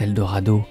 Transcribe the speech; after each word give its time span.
Eldorado. 0.00 0.64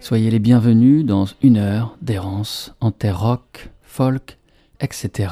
Soyez 0.00 0.30
les 0.30 0.38
bienvenus 0.38 1.04
dans 1.04 1.26
une 1.42 1.56
heure 1.56 1.96
d'errance 2.02 2.74
en 2.80 2.90
terre 2.90 3.20
rock, 3.20 3.70
folk, 3.82 4.38
etc. 4.80 5.30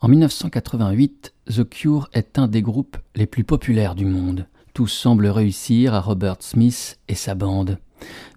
En 0.00 0.08
1988, 0.08 1.34
The 1.48 1.68
Cure 1.68 2.08
est 2.12 2.38
un 2.38 2.48
des 2.48 2.62
groupes 2.62 2.96
les 3.14 3.26
plus 3.26 3.44
populaires 3.44 3.94
du 3.94 4.04
monde. 4.04 4.46
Tout 4.74 4.86
semble 4.86 5.26
réussir 5.26 5.94
à 5.94 6.00
Robert 6.00 6.36
Smith 6.40 6.98
et 7.08 7.14
sa 7.14 7.34
bande. 7.34 7.78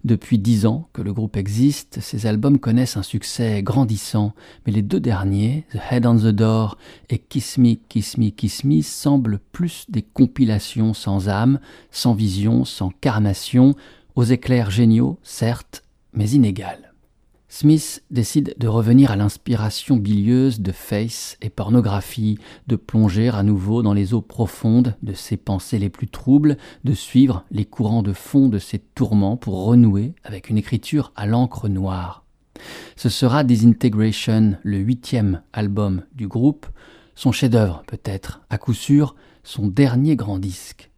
Depuis 0.04 0.38
dix 0.38 0.66
ans 0.66 0.88
que 0.92 1.02
le 1.02 1.12
groupe 1.12 1.36
existe, 1.36 2.00
ses 2.00 2.26
albums 2.26 2.58
connaissent 2.58 2.96
un 2.96 3.02
succès 3.02 3.62
grandissant, 3.62 4.34
mais 4.64 4.72
les 4.72 4.82
deux 4.82 5.00
derniers, 5.00 5.64
The 5.72 5.78
Head 5.90 6.06
on 6.06 6.16
the 6.16 6.28
Door 6.28 6.78
et 7.10 7.18
Kiss 7.18 7.58
Me, 7.58 7.74
Kiss 7.88 8.16
Me, 8.16 8.30
Kiss 8.30 8.64
Me, 8.64 8.82
semblent 8.82 9.40
plus 9.52 9.86
des 9.88 10.02
compilations 10.02 10.94
sans 10.94 11.28
âme, 11.28 11.60
sans 11.90 12.14
vision, 12.14 12.64
sans 12.64 12.90
carnation, 13.00 13.74
aux 14.16 14.24
éclairs 14.24 14.70
géniaux, 14.70 15.18
certes, 15.22 15.82
mais 16.12 16.30
inégales. 16.30 16.89
Smith 17.52 18.04
décide 18.12 18.54
de 18.58 18.68
revenir 18.68 19.10
à 19.10 19.16
l'inspiration 19.16 19.96
bilieuse 19.96 20.60
de 20.60 20.70
Face 20.70 21.36
et 21.42 21.50
pornographie, 21.50 22.38
de 22.68 22.76
plonger 22.76 23.28
à 23.28 23.42
nouveau 23.42 23.82
dans 23.82 23.92
les 23.92 24.14
eaux 24.14 24.20
profondes 24.20 24.94
de 25.02 25.14
ses 25.14 25.36
pensées 25.36 25.80
les 25.80 25.90
plus 25.90 26.06
troubles, 26.06 26.56
de 26.84 26.94
suivre 26.94 27.44
les 27.50 27.64
courants 27.64 28.04
de 28.04 28.12
fond 28.12 28.48
de 28.48 28.60
ses 28.60 28.78
tourments 28.78 29.36
pour 29.36 29.64
renouer 29.64 30.14
avec 30.22 30.48
une 30.48 30.58
écriture 30.58 31.12
à 31.16 31.26
l'encre 31.26 31.68
noire. 31.68 32.24
Ce 32.94 33.08
sera 33.08 33.42
Disintegration, 33.42 34.56
le 34.62 34.78
huitième 34.78 35.42
album 35.52 36.04
du 36.14 36.28
groupe, 36.28 36.66
son 37.16 37.32
chef-d'œuvre 37.32 37.82
peut-être, 37.88 38.42
à 38.48 38.58
coup 38.58 38.74
sûr, 38.74 39.16
son 39.42 39.66
dernier 39.66 40.14
grand 40.14 40.38
disque. 40.38 40.92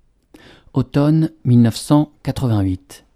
Automne 0.75 1.31
1988. 1.47 3.07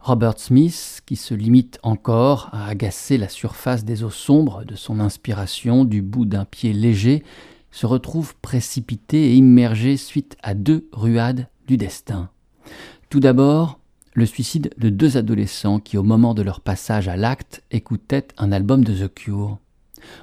Robert 0.00 0.38
Smith, 0.38 1.02
qui 1.04 1.16
se 1.16 1.34
limite 1.34 1.78
encore 1.82 2.48
à 2.52 2.66
agacer 2.66 3.18
la 3.18 3.28
surface 3.28 3.84
des 3.84 4.02
eaux 4.02 4.10
sombres 4.10 4.64
de 4.64 4.74
son 4.74 4.98
inspiration 4.98 5.84
du 5.84 6.00
bout 6.00 6.24
d'un 6.24 6.46
pied 6.46 6.72
léger, 6.72 7.22
se 7.70 7.86
retrouve 7.86 8.34
précipité 8.36 9.30
et 9.30 9.34
immergé 9.34 9.98
suite 9.98 10.36
à 10.42 10.54
deux 10.54 10.88
ruades 10.92 11.48
du 11.66 11.76
destin. 11.76 12.30
Tout 13.10 13.20
d'abord, 13.20 13.78
le 14.14 14.24
suicide 14.26 14.70
de 14.78 14.88
deux 14.88 15.16
adolescents 15.18 15.80
qui, 15.80 15.98
au 15.98 16.02
moment 16.02 16.32
de 16.34 16.42
leur 16.42 16.60
passage 16.60 17.06
à 17.06 17.16
l'acte, 17.16 17.62
écoutaient 17.70 18.28
un 18.38 18.52
album 18.52 18.82
de 18.82 19.06
The 19.06 19.12
Cure. 19.12 19.58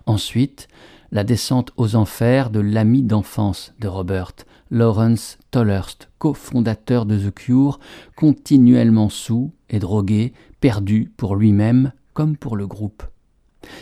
Ensuite, 0.08 0.68
la 1.12 1.24
descente 1.24 1.72
aux 1.78 1.96
enfers 1.96 2.50
de 2.50 2.60
l'ami 2.60 3.04
d'enfance 3.04 3.74
de 3.80 3.88
Robert, 3.88 4.34
Lawrence 4.72 5.38
Tollerst, 5.52 6.10
cofondateur 6.18 7.06
de 7.06 7.18
The 7.18 7.34
Cure, 7.34 7.80
continuellement 8.16 9.10
sous 9.10 9.54
et 9.70 9.80
drogué, 9.80 10.34
perdu 10.60 11.12
pour 11.18 11.36
lui-même 11.36 11.92
comme 12.14 12.36
pour 12.36 12.56
le 12.58 12.68
groupe. 12.68 13.04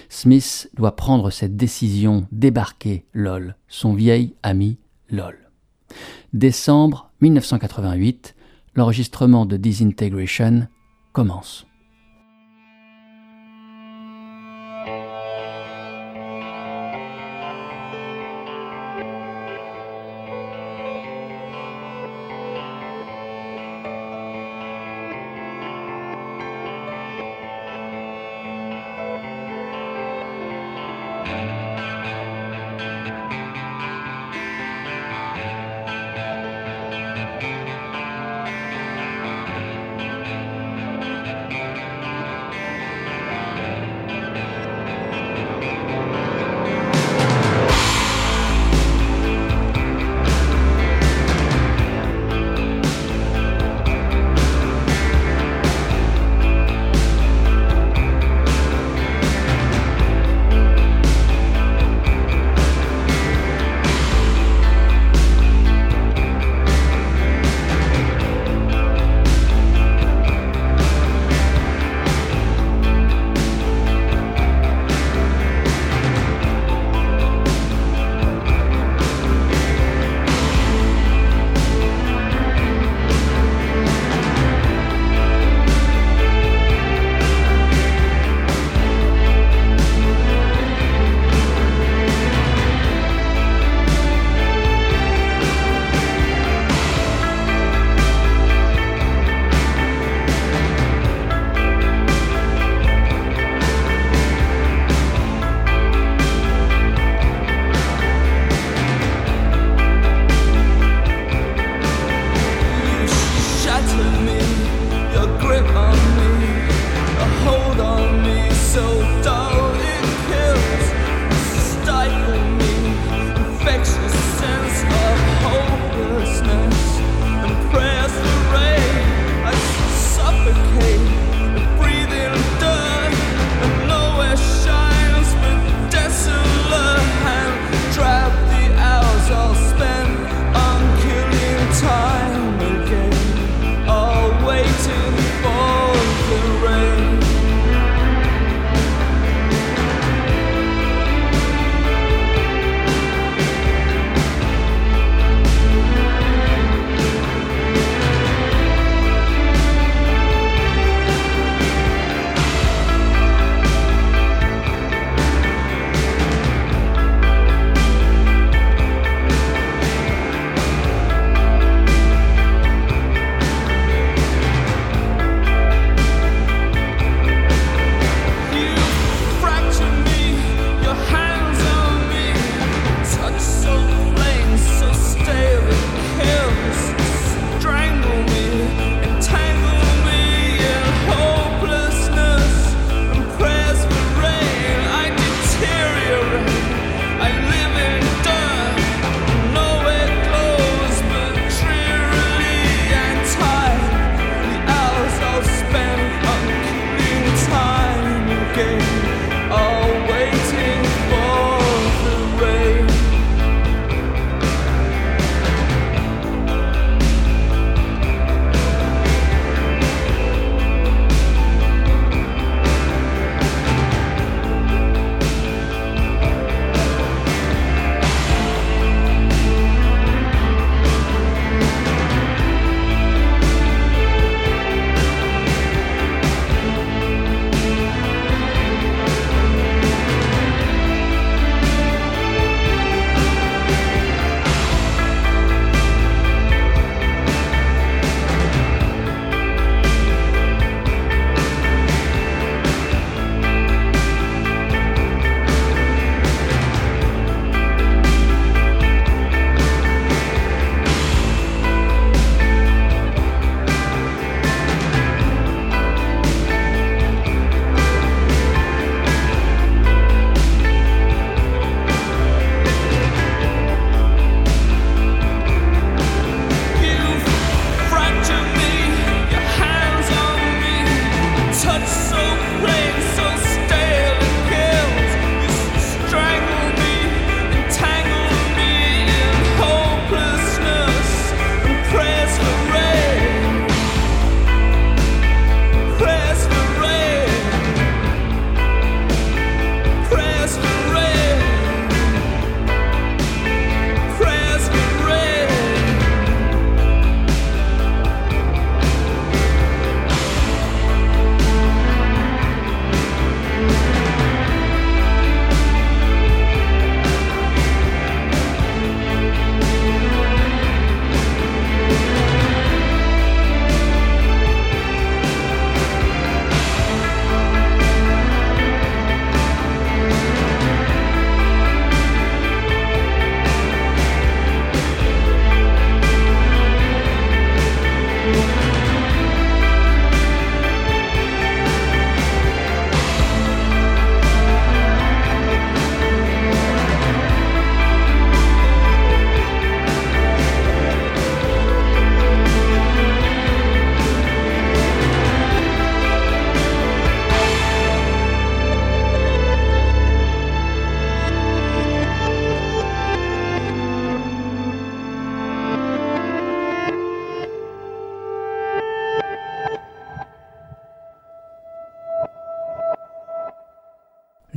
Smith 0.09 0.69
doit 0.75 0.95
prendre 0.95 1.30
cette 1.30 1.55
décision, 1.55 2.27
débarquer 2.31 3.05
LOL, 3.14 3.55
son 3.67 3.93
vieil 3.93 4.35
ami 4.43 4.77
LOL. 5.09 5.37
Décembre 6.33 7.11
1988, 7.21 8.35
l'enregistrement 8.75 9.45
de 9.45 9.58
Disintegration 9.58 10.67
commence. 11.14 11.65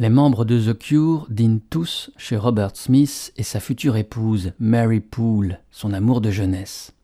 Les 0.09 0.15
membres 0.15 0.47
de 0.47 0.73
The 0.73 0.79
Cure 0.79 1.27
dînent 1.29 1.61
tous 1.61 2.11
chez 2.17 2.39
Robert 2.39 2.71
Smith 2.77 3.31
et 3.37 3.43
sa 3.43 3.61
future 3.61 3.99
épouse, 3.99 4.53
Mary 4.59 5.01
Poole, 5.01 5.61
son 5.71 5.93
amour 5.93 6.23
de 6.23 6.31
jeunesse. 6.31 6.95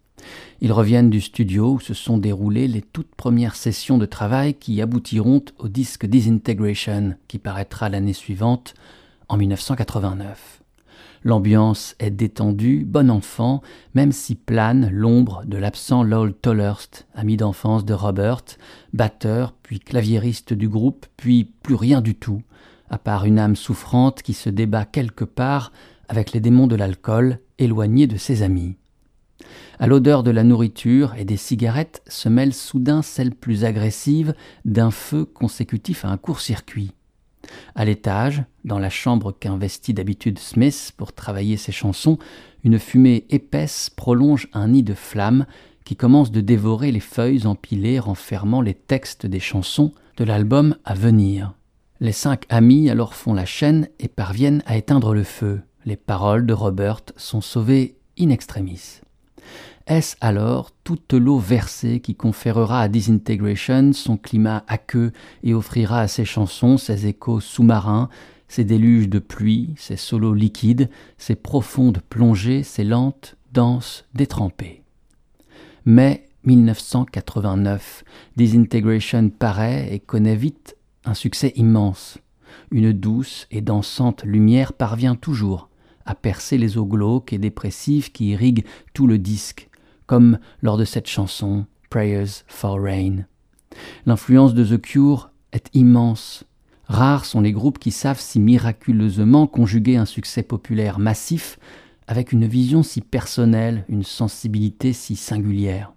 Ils 0.62 0.73
reviennent 0.73 1.11
du 1.11 1.21
studio 1.21 1.73
où 1.73 1.81
se 1.81 1.93
sont 1.93 2.17
déroulées 2.17 2.67
les 2.67 2.81
toutes 2.81 3.15
premières 3.15 3.56
sessions 3.56 3.99
de 3.99 4.06
travail 4.06 4.55
qui 4.55 4.81
aboutiront 4.81 5.44
au 5.58 5.69
disque 5.69 6.06
Disintegration 6.06 7.15
qui 7.29 7.39
paraîtra 7.39 7.91
l'année 7.91 8.15
suivante, 8.15 8.73
en 9.29 9.37
1989. 9.37 10.63
L'ambiance 11.25 11.96
est 11.99 12.11
détendue, 12.11 12.87
bon 12.87 13.11
enfant, 13.11 13.61
même 13.94 14.13
si 14.13 14.34
plane 14.34 14.89
l'ombre 14.91 15.43
de 15.44 15.58
l'absent 15.58 16.05
Lowell 16.05 16.32
Tollerst, 16.32 17.06
ami 17.15 17.37
d'enfance 17.37 17.84
de 17.84 17.93
Robert, 17.93 18.44
batteur, 18.94 19.53
puis 19.63 19.79
claviériste 19.79 20.55
du 20.55 20.70
groupe, 20.70 21.05
puis 21.19 21.44
plus 21.44 21.75
rien 21.75 22.01
du 22.01 22.15
tout, 22.15 22.41
à 22.94 22.98
part 22.98 23.24
une 23.24 23.41
âme 23.41 23.56
souffrante 23.56 24.22
qui 24.22 24.34
se 24.34 24.48
débat 24.48 24.84
quelque 24.84 25.24
part 25.24 25.72
avec 26.08 26.32
les 26.32 26.39
démons 26.39 26.69
de 26.69 26.77
l'alcool, 26.77 27.41
éloigné 27.58 28.06
de 28.06 28.17
ses 28.17 28.43
amis. 28.43 28.77
À 29.81 29.89
l'odeur 29.89 30.22
de 30.22 30.31
la 30.31 30.44
nourriture 30.44 31.13
et 31.17 31.24
des 31.24 31.36
cigarettes 31.36 32.03
se 32.06 32.29
mêle 32.29 32.55
soudain 32.55 33.03
celle 33.03 33.34
plus 33.34 33.65
agressive 33.65 34.32
d'un 34.65 34.93
feu 34.93 35.24
consécutif 35.24 36.05
à 36.05 36.08
un 36.08 36.17
court-circuit. 36.17 36.93
À 37.74 37.84
l'étage, 37.84 38.44
dans 38.65 38.79
la 38.79 38.91
chambre 38.91 39.32
qu'investit 39.32 39.93
d'habitude 39.93 40.39
Smith 40.39 40.93
pour 40.96 41.13
travailler 41.13 41.56
ses 41.56 41.72
chansons, 41.72 42.19
une 42.63 42.79
fumée 42.79 43.27
épaisse 43.29 43.91
prolonge 43.91 44.46
un 44.53 44.69
nid 44.69 44.84
de 44.84 44.94
flammes 44.94 45.46
qui 45.84 45.96
commence 45.96 46.31
de 46.31 46.41
dévorer 46.41 46.93
les 46.93 47.01
feuilles 47.01 47.48
empilées 47.48 47.98
renfermant 47.98 48.60
les 48.60 48.74
textes 48.74 49.27
des 49.27 49.41
chansons 49.41 49.91
de 50.17 50.22
l'album 50.22 50.77
à 50.84 50.94
venir. 50.94 51.55
Les 52.01 52.13
cinq 52.13 52.44
amis 52.48 52.91
alors 52.91 53.15
font 53.15 53.34
la 53.34 53.46
chaîne 53.46 53.89
et 54.01 54.08
parviennent 54.08 54.63
à 54.67 54.77
éteindre 54.77 55.15
le 55.15 55.22
feu. 55.22 55.60
Les 55.84 55.96
paroles 55.96 56.44
de 56.44 56.53
Robert 56.53 57.03
sont 57.17 57.41
sauvées 57.41 57.96
in 58.19 58.31
extremis. 58.31 59.01
Est-ce 59.86 60.17
alors 60.20 60.72
toute 60.82 61.13
l'eau 61.13 61.39
versée 61.39 62.01
qui 62.01 62.17
conférera 62.17 62.81
à 62.81 62.89
Disintegration 62.89 63.93
son 63.93 64.17
climat 64.17 64.65
aqueux 64.67 65.13
et 65.43 65.55
offrira 65.55 66.01
à 66.01 66.08
ses 66.08 66.24
chansons 66.24 66.79
ses 66.79 67.06
échos 67.06 67.41
sous-marins, 67.41 68.08
ses 68.48 68.65
déluges 68.65 69.08
de 69.08 69.19
pluie, 69.19 69.74
ses 69.77 69.96
solos 69.96 70.34
liquides, 70.34 70.91
ses 71.17 71.36
profondes 71.36 72.01
plongées, 72.08 72.63
ses 72.63 72.84
lentes 72.84 73.36
danses 73.53 74.05
détrempées? 74.15 74.82
Mai 75.84 76.27
1989, 76.44 78.05
Disintegration 78.36 79.29
paraît 79.29 79.93
et 79.93 80.01
connaît 80.01 80.36
vite 80.36 80.77
un 81.05 81.15
succès 81.15 81.53
immense. 81.56 82.19
Une 82.70 82.93
douce 82.93 83.46
et 83.51 83.61
dansante 83.61 84.25
lumière 84.25 84.73
parvient 84.73 85.17
toujours 85.17 85.69
à 86.06 86.15
percer 86.15 86.58
les 86.58 86.77
eaux 86.77 86.87
glauques 86.87 87.32
et 87.32 87.39
dépressives 87.39 88.13
qui 88.13 88.31
irriguent 88.31 88.65
tout 88.93 89.06
le 89.06 89.19
disque, 89.19 89.69
comme 90.06 90.39
lors 90.63 90.77
de 90.77 90.84
cette 90.84 91.08
chanson 91.08 91.67
Prayers 91.91 92.43
for 92.46 92.81
Rain. 92.81 93.27
L'influence 94.06 94.55
de 94.55 94.65
The 94.65 94.81
Cure 94.81 95.31
est 95.53 95.70
immense. 95.75 96.44
Rares 96.87 97.25
sont 97.25 97.41
les 97.41 97.53
groupes 97.53 97.79
qui 97.79 97.91
savent 97.91 98.20
si 98.20 98.41
miraculeusement 98.41 99.46
conjuguer 99.46 99.96
un 99.96 100.05
succès 100.05 100.43
populaire 100.43 100.99
massif 100.99 101.58
avec 102.06 102.32
une 102.32 102.46
vision 102.46 102.82
si 102.82 103.01
personnelle, 103.01 103.84
une 103.89 104.03
sensibilité 104.03 104.93
si 104.93 105.17
singulière. 105.17 105.94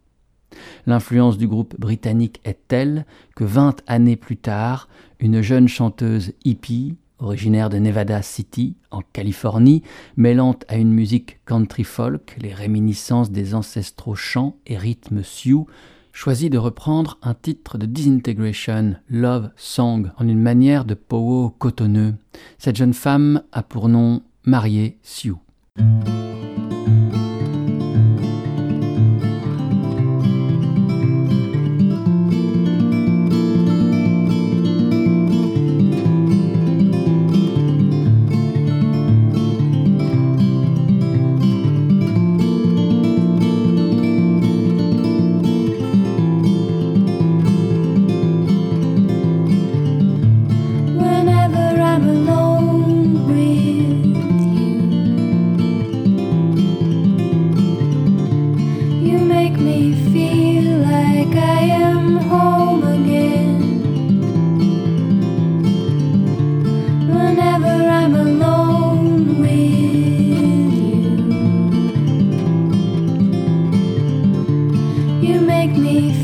L'influence 0.86 1.38
du 1.38 1.48
groupe 1.48 1.80
britannique 1.80 2.42
est 2.44 2.60
telle 2.68 3.06
que 3.36 3.44
vingt 3.44 3.76
années 3.88 4.16
plus 4.16 4.38
tard, 4.38 4.88
une 5.20 5.42
jeune 5.42 5.68
chanteuse 5.68 6.34
hippie, 6.46 6.96
originaire 7.20 7.70
de 7.70 7.78
Nevada 7.78 8.22
City, 8.22 8.76
en 8.92 9.02
Californie, 9.14 9.84
mêlant 10.16 10.56
à 10.68 10.78
une 10.78 10.92
musique 10.92 11.40
country 11.46 11.84
folk 11.84 12.36
les 12.40 12.54
réminiscences 12.54 13.32
des 13.32 13.56
ancestraux 13.56 14.16
chants 14.16 14.58
et 14.68 14.78
rythmes 14.78 15.24
Sioux, 15.24 15.68
choisit 16.14 16.52
de 16.52 16.58
reprendre 16.58 17.18
un 17.22 17.36
titre 17.36 17.78
de 17.78 17.86
Disintegration, 17.86 18.96
Love 19.08 19.52
Song, 19.56 20.12
en 20.18 20.28
une 20.28 20.42
manière 20.42 20.86
de 20.86 20.96
powo 20.96 21.52
cotonneux. 21.52 22.16
Cette 22.58 22.76
jeune 22.76 22.96
femme 22.96 23.44
a 23.52 23.62
pour 23.62 23.88
nom 23.88 24.22
Mariée 24.44 24.98
Sioux. 25.04 25.40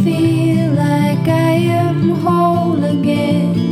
feel 0.03 0.72
like 0.74 1.27
I 1.27 1.53
am 1.82 2.10
whole 2.22 2.84
again. 2.84 3.62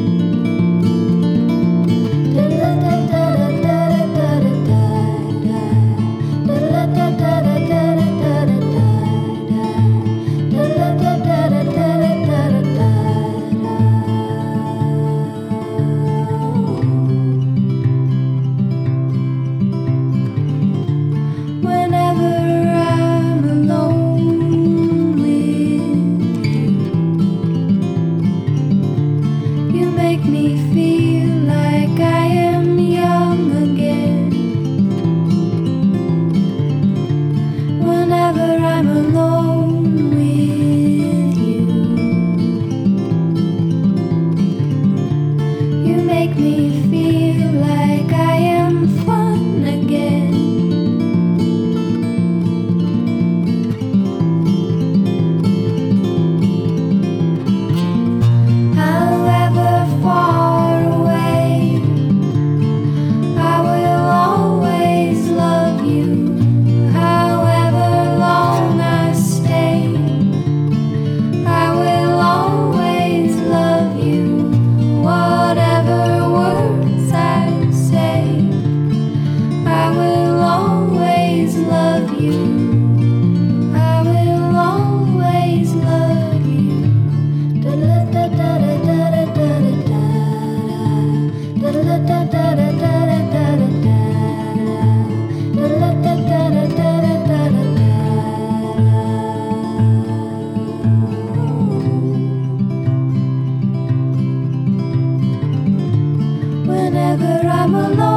I'm 107.61 107.75
alone. 107.75 108.10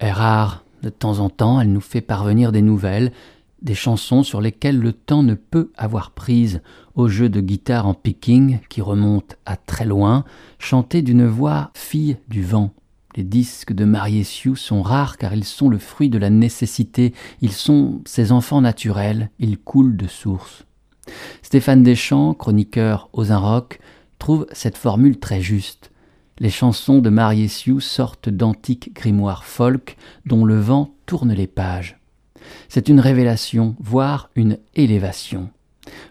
Est 0.00 0.12
rare. 0.12 0.64
De 0.82 0.90
temps 0.90 1.18
en 1.18 1.30
temps, 1.30 1.60
elle 1.60 1.72
nous 1.72 1.80
fait 1.80 2.02
parvenir 2.02 2.52
des 2.52 2.60
nouvelles, 2.60 3.10
des 3.62 3.74
chansons 3.74 4.22
sur 4.22 4.40
lesquelles 4.40 4.78
le 4.78 4.92
temps 4.92 5.22
ne 5.22 5.34
peut 5.34 5.72
avoir 5.76 6.10
prise, 6.10 6.60
au 6.94 7.08
jeu 7.08 7.30
de 7.30 7.40
guitare 7.40 7.86
en 7.86 7.94
picking 7.94 8.58
qui 8.68 8.82
remonte 8.82 9.38
à 9.46 9.56
très 9.56 9.86
loin, 9.86 10.24
chantées 10.58 11.00
d'une 11.00 11.26
voix 11.26 11.70
fille 11.74 12.18
du 12.28 12.42
vent. 12.42 12.74
Les 13.16 13.24
disques 13.24 13.72
de 13.72 13.88
Sue 14.24 14.56
sont 14.56 14.82
rares 14.82 15.16
car 15.16 15.32
ils 15.32 15.44
sont 15.44 15.70
le 15.70 15.78
fruit 15.78 16.10
de 16.10 16.18
la 16.18 16.30
nécessité, 16.30 17.14
ils 17.40 17.52
sont 17.52 18.02
ses 18.04 18.32
enfants 18.32 18.60
naturels, 18.60 19.30
ils 19.38 19.58
coulent 19.58 19.96
de 19.96 20.06
source. 20.06 20.64
Stéphane 21.40 21.82
Deschamps, 21.82 22.34
chroniqueur 22.34 23.08
aux 23.14 23.24
rock, 23.24 23.80
trouve 24.18 24.46
cette 24.52 24.76
formule 24.76 25.18
très 25.18 25.40
juste. 25.40 25.89
Les 26.42 26.48
chansons 26.48 27.00
de 27.00 27.48
Sue 27.48 27.82
sortent 27.82 28.30
d'antiques 28.30 28.94
grimoires 28.94 29.44
folk 29.44 29.98
dont 30.24 30.46
le 30.46 30.58
vent 30.58 30.94
tourne 31.04 31.34
les 31.34 31.46
pages. 31.46 32.00
C'est 32.70 32.88
une 32.88 32.98
révélation, 32.98 33.76
voire 33.78 34.30
une 34.34 34.56
élévation. 34.74 35.50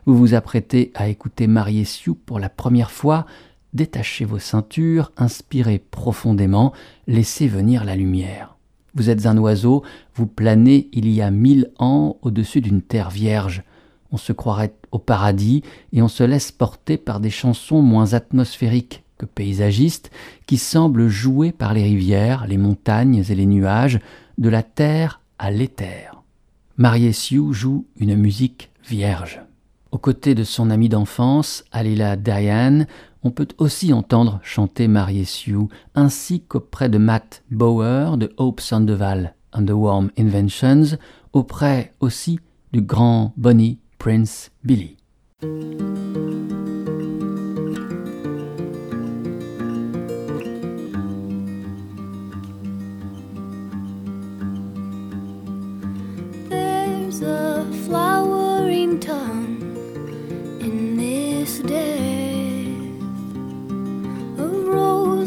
Vous 0.06 0.16
vous 0.16 0.36
apprêtez 0.36 0.92
à 0.94 1.08
écouter 1.08 1.48
Sue 1.84 2.14
pour 2.14 2.38
la 2.38 2.50
première 2.50 2.92
fois, 2.92 3.26
détachez 3.74 4.24
vos 4.24 4.38
ceintures, 4.38 5.12
inspirez 5.18 5.80
profondément, 5.80 6.74
laissez 7.08 7.48
venir 7.48 7.84
la 7.84 7.96
lumière. 7.96 8.56
Vous 8.94 9.10
êtes 9.10 9.26
un 9.26 9.38
oiseau, 9.40 9.82
vous 10.14 10.28
planez 10.28 10.90
il 10.94 11.10
y 11.10 11.24
a 11.24 11.32
mille 11.32 11.72
ans 11.80 12.18
au-dessus 12.22 12.62
d'une 12.62 12.84
terre 12.84 13.10
vierge. 13.10 13.64
On 14.12 14.18
se 14.18 14.32
croirait 14.32 14.76
au 14.92 15.00
paradis 15.00 15.64
et 15.92 16.04
on 16.04 16.08
se 16.08 16.24
laisse 16.24 16.52
porter 16.52 16.98
par 16.98 17.20
des 17.20 17.32
chansons 17.32 17.82
moins 17.82 18.14
atmosphériques 18.14 19.04
que 19.20 19.28
paysagistes 19.28 20.10
qui 20.48 20.58
semblent 20.58 21.08
jouer 21.08 21.52
par 21.52 21.76
les 21.76 21.84
rivières, 21.84 22.48
les 22.48 22.58
montagnes 22.58 23.24
et 23.30 23.36
les 23.36 23.46
nuages, 23.46 24.00
de 24.40 24.50
la 24.50 24.64
terre 24.64 25.22
à 25.38 25.52
l'éther. 25.52 26.24
Sue 27.14 27.54
joue 27.54 27.86
une 27.98 28.16
musique 28.16 28.72
vierge. 28.88 29.42
Aux 29.92 29.98
côtés 29.98 30.34
de 30.34 30.44
son 30.44 30.70
amie 30.70 30.90
d'enfance, 30.90 31.64
Alila 31.72 32.16
Diane, 32.16 32.88
on 33.24 33.32
peut 33.32 33.48
aussi 33.58 33.92
entendre 33.92 34.40
chanter 34.44 34.88
Sue, 35.26 35.68
ainsi 35.94 36.42
qu'auprès 36.42 36.90
de 36.90 36.98
Matt 36.98 37.44
Bower 37.52 38.18
de 38.18 38.32
Hope 38.38 38.62
Sandoval 38.62 39.36
and 39.54 39.66
the 39.66 39.72
Warm 39.72 40.12
Inventions, 40.18 40.98
auprès 41.34 41.94
aussi 42.00 42.40
du 42.72 42.82
grand 42.82 43.34
Bonnie 43.36 43.80
Prince 43.98 44.52
Billy. 44.64 44.96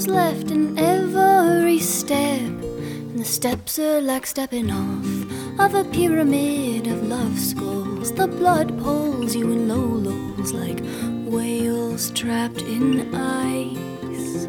Left 0.07 0.51
in 0.51 0.79
every 0.79 1.79
step. 1.79 2.41
And 2.41 3.19
the 3.19 3.25
steps 3.25 3.79
are 3.79 4.01
like 4.01 4.27
stepping 4.27 4.71
off 4.71 5.07
of 5.61 5.75
a 5.75 5.85
pyramid 5.91 6.87
of 6.87 7.07
love 7.09 7.39
skulls. 7.39 8.13
The 8.13 8.27
blood 8.27 8.79
pulls 8.83 9.35
you 9.35 9.51
in 9.53 9.69
low 9.69 9.77
lows 9.77 10.53
like 10.53 10.81
whales 11.27 12.11
trapped 12.13 12.63
in 12.63 13.15
ice. 13.15 14.47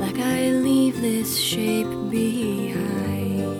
Like 0.00 0.18
I 0.18 0.50
leave 0.50 1.00
this 1.00 1.38
shape 1.38 1.90
behind. 2.10 3.54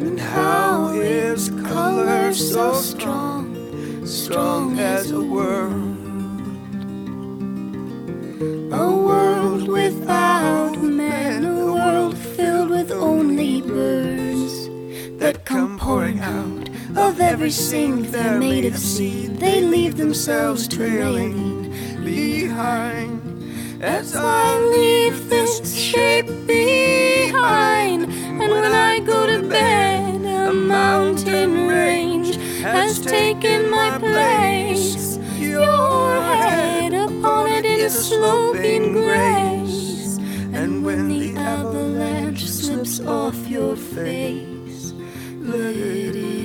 And 0.00 0.20
how 0.20 0.90
is 0.90 1.50
color 1.64 2.32
so 2.32 2.74
strong, 2.74 4.06
strong 4.06 4.78
as 4.78 5.10
a 5.10 5.20
world? 5.20 5.95
Every 17.46 17.50
sink 17.50 18.10
they're 18.10 18.40
made 18.40 18.64
of 18.64 18.76
seed. 18.76 19.36
They 19.36 19.60
leave 19.60 19.96
themselves 19.98 20.66
trailing 20.66 21.70
behind. 22.02 23.20
As 23.80 24.16
I 24.16 24.58
leave 24.58 25.28
this 25.28 25.52
shape 25.72 26.26
behind, 26.44 28.04
and 28.04 28.38
when 28.38 28.72
I 28.72 28.98
go 28.98 29.26
to 29.26 29.48
bed, 29.48 30.24
a 30.24 30.52
mountain 30.52 31.68
range 31.68 32.34
has 32.62 32.98
taken 32.98 33.70
my 33.70 33.96
place. 33.98 35.18
Your 35.38 36.35
in 37.86 37.92
sloping 37.92 38.92
grace, 38.94 40.16
and 40.52 40.84
when 40.84 41.08
the 41.08 41.36
avalanche 41.36 42.44
slips 42.44 42.98
off 43.00 43.36
your 43.48 43.76
face, 43.76 44.92
let 45.38 45.76
it 45.76 46.12
be. 46.12 46.35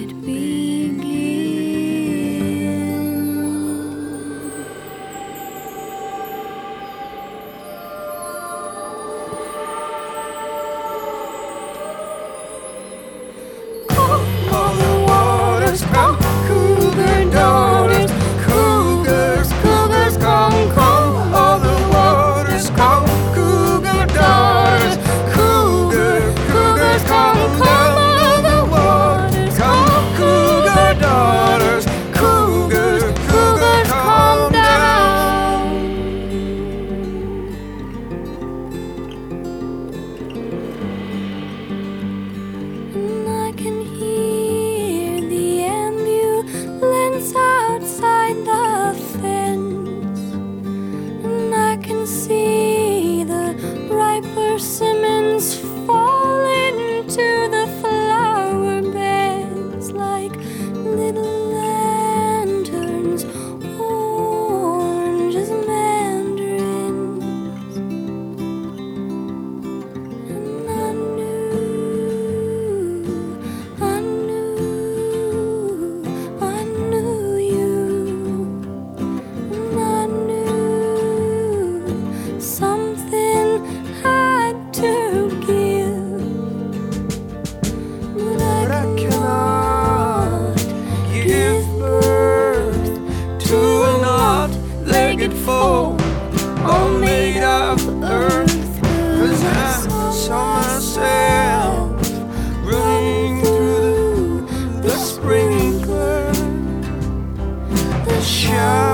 show. 108.24 108.91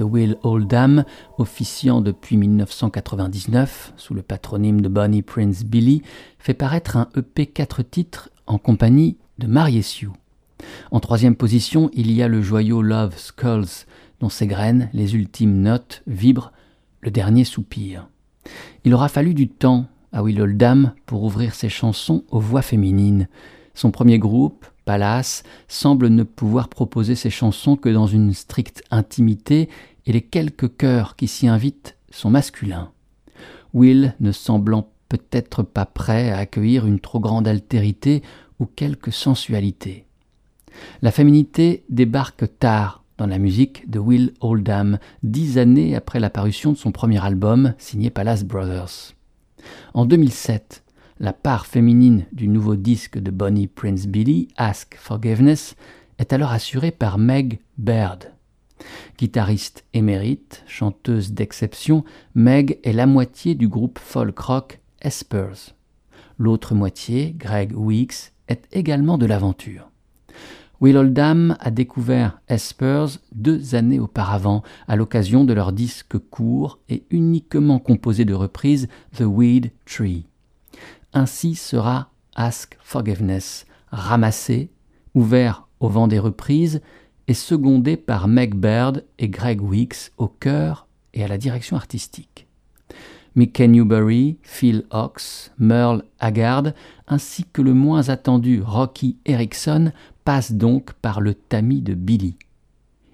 Will 0.00 0.36
Oldham, 0.42 1.04
officiant 1.38 2.00
depuis 2.00 2.36
1999 2.36 3.92
sous 3.96 4.14
le 4.14 4.22
patronyme 4.22 4.80
de 4.80 4.88
Bonnie 4.88 5.22
Prince 5.22 5.64
Billy, 5.64 6.02
fait 6.38 6.54
paraître 6.54 6.96
un 6.96 7.08
EP 7.16 7.46
4 7.46 7.82
titres 7.82 8.30
en 8.46 8.58
compagnie 8.58 9.16
de 9.38 9.46
Mary 9.46 9.82
Sue. 9.82 10.08
En 10.90 11.00
troisième 11.00 11.36
position, 11.36 11.90
il 11.92 12.10
y 12.10 12.22
a 12.22 12.28
le 12.28 12.42
joyau 12.42 12.82
Love 12.82 13.16
Skulls, 13.16 13.86
dont 14.20 14.28
ses 14.28 14.46
graines, 14.46 14.90
les 14.92 15.14
ultimes 15.14 15.60
notes, 15.60 16.02
vibrent 16.06 16.52
le 17.00 17.10
dernier 17.10 17.44
soupir. 17.44 18.08
Il 18.84 18.94
aura 18.94 19.08
fallu 19.08 19.34
du 19.34 19.48
temps 19.48 19.86
à 20.12 20.22
Will 20.22 20.40
Oldham 20.40 20.92
pour 21.06 21.22
ouvrir 21.22 21.54
ses 21.54 21.68
chansons 21.68 22.24
aux 22.30 22.40
voix 22.40 22.62
féminines. 22.62 23.28
Son 23.78 23.92
premier 23.92 24.18
groupe, 24.18 24.66
Palace 24.86 25.44
semble 25.68 26.08
ne 26.08 26.24
pouvoir 26.24 26.68
proposer 26.68 27.14
ses 27.14 27.30
chansons 27.30 27.76
que 27.76 27.88
dans 27.88 28.08
une 28.08 28.34
stricte 28.34 28.82
intimité 28.90 29.68
et 30.04 30.10
les 30.10 30.20
quelques 30.20 30.76
chœurs 30.76 31.14
qui 31.14 31.28
s'y 31.28 31.46
invitent 31.46 31.96
sont 32.10 32.28
masculins. 32.28 32.90
Will 33.74 34.16
ne 34.18 34.32
semblant 34.32 34.88
peut-être 35.08 35.62
pas 35.62 35.86
prêt 35.86 36.32
à 36.32 36.38
accueillir 36.38 36.86
une 36.86 36.98
trop 36.98 37.20
grande 37.20 37.46
altérité 37.46 38.24
ou 38.58 38.66
quelque 38.66 39.12
sensualité. 39.12 40.06
La 41.00 41.12
féminité 41.12 41.84
débarque 41.88 42.58
tard 42.58 43.04
dans 43.16 43.28
la 43.28 43.38
musique 43.38 43.88
de 43.88 44.00
Will 44.00 44.34
Oldham, 44.40 44.98
dix 45.22 45.56
années 45.56 45.94
après 45.94 46.18
l'apparition 46.18 46.72
de 46.72 46.76
son 46.76 46.90
premier 46.90 47.24
album 47.24 47.74
signé 47.78 48.10
Palace 48.10 48.42
Brothers. 48.42 49.14
En 49.94 50.04
2007, 50.04 50.82
la 51.20 51.32
part 51.32 51.66
féminine 51.66 52.26
du 52.32 52.48
nouveau 52.48 52.76
disque 52.76 53.18
de 53.18 53.30
Bonnie 53.30 53.66
Prince 53.66 54.06
Billy, 54.06 54.48
Ask 54.56 54.96
Forgiveness, 54.96 55.74
est 56.18 56.32
alors 56.32 56.52
assurée 56.52 56.90
par 56.90 57.18
Meg 57.18 57.60
Baird. 57.76 58.32
Guitariste 59.18 59.84
émérite, 59.94 60.62
chanteuse 60.68 61.32
d'exception, 61.32 62.04
Meg 62.34 62.78
est 62.84 62.92
la 62.92 63.06
moitié 63.06 63.56
du 63.56 63.68
groupe 63.68 63.98
folk 63.98 64.38
rock 64.38 64.80
Espers. 65.00 65.74
L'autre 66.38 66.74
moitié, 66.74 67.34
Greg 67.36 67.72
Weeks, 67.76 68.32
est 68.46 68.68
également 68.72 69.18
de 69.18 69.26
l'aventure. 69.26 69.90
Will 70.80 70.96
Oldham 70.96 71.56
a 71.58 71.72
découvert 71.72 72.40
Espers 72.46 73.18
deux 73.34 73.74
années 73.74 73.98
auparavant 73.98 74.62
à 74.86 74.94
l'occasion 74.94 75.42
de 75.44 75.52
leur 75.52 75.72
disque 75.72 76.16
court 76.30 76.78
et 76.88 77.02
uniquement 77.10 77.80
composé 77.80 78.24
de 78.24 78.34
reprises 78.34 78.86
The 79.16 79.22
Weed 79.22 79.72
Tree. 79.84 80.27
Ainsi 81.12 81.54
sera 81.54 82.10
Ask 82.34 82.76
Forgiveness 82.80 83.66
ramassé, 83.90 84.70
ouvert 85.14 85.66
au 85.80 85.88
vent 85.88 86.08
des 86.08 86.18
reprises 86.18 86.80
et 87.26 87.34
secondé 87.34 87.96
par 87.96 88.28
Meg 88.28 88.54
Baird 88.54 89.04
et 89.18 89.28
Greg 89.28 89.62
Weeks 89.62 90.12
au 90.18 90.28
chœur 90.28 90.86
et 91.14 91.24
à 91.24 91.28
la 91.28 91.38
direction 91.38 91.76
artistique. 91.76 92.46
Mickey 93.34 93.68
Newbury, 93.68 94.38
Phil 94.42 94.84
Ox, 94.90 95.52
Merle 95.58 96.02
Haggard, 96.18 96.72
ainsi 97.06 97.44
que 97.44 97.62
le 97.62 97.74
moins 97.74 98.08
attendu 98.08 98.62
Rocky 98.62 99.16
Erickson 99.26 99.92
passent 100.24 100.52
donc 100.52 100.92
par 100.94 101.20
le 101.20 101.34
tamis 101.34 101.82
de 101.82 101.94
Billy. 101.94 102.36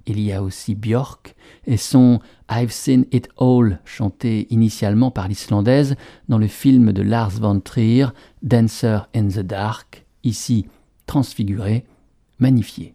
Il 0.07 0.21
y 0.21 0.33
a 0.33 0.43
aussi 0.43 0.75
Björk 0.75 1.35
et 1.67 1.77
son 1.77 2.21
I've 2.51 2.71
Seen 2.71 3.07
It 3.11 3.29
All, 3.39 3.81
chanté 3.85 4.47
initialement 4.51 5.11
par 5.11 5.29
l'Islandaise 5.29 5.97
dans 6.29 6.39
le 6.39 6.47
film 6.47 6.93
de 6.93 7.03
Lars 7.03 7.31
von 7.31 7.61
Trier, 7.61 8.09
Dancer 8.43 9.09
in 9.15 9.29
the 9.29 9.41
Dark, 9.41 10.05
ici 10.23 10.67
transfiguré, 11.07 11.85
magnifié. 12.39 12.95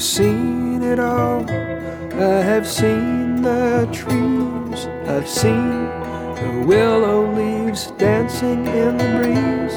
I've 0.00 0.06
seen 0.06 0.82
it 0.82 0.98
all. 0.98 1.44
I 1.50 2.40
have 2.40 2.66
seen 2.66 3.42
the 3.42 3.86
trees. 3.92 4.86
I've 5.06 5.28
seen 5.28 5.84
the 6.40 6.64
willow 6.66 7.30
leaves 7.34 7.90
dancing 7.98 8.64
in 8.66 8.96
the 8.96 9.04
breeze. 9.18 9.76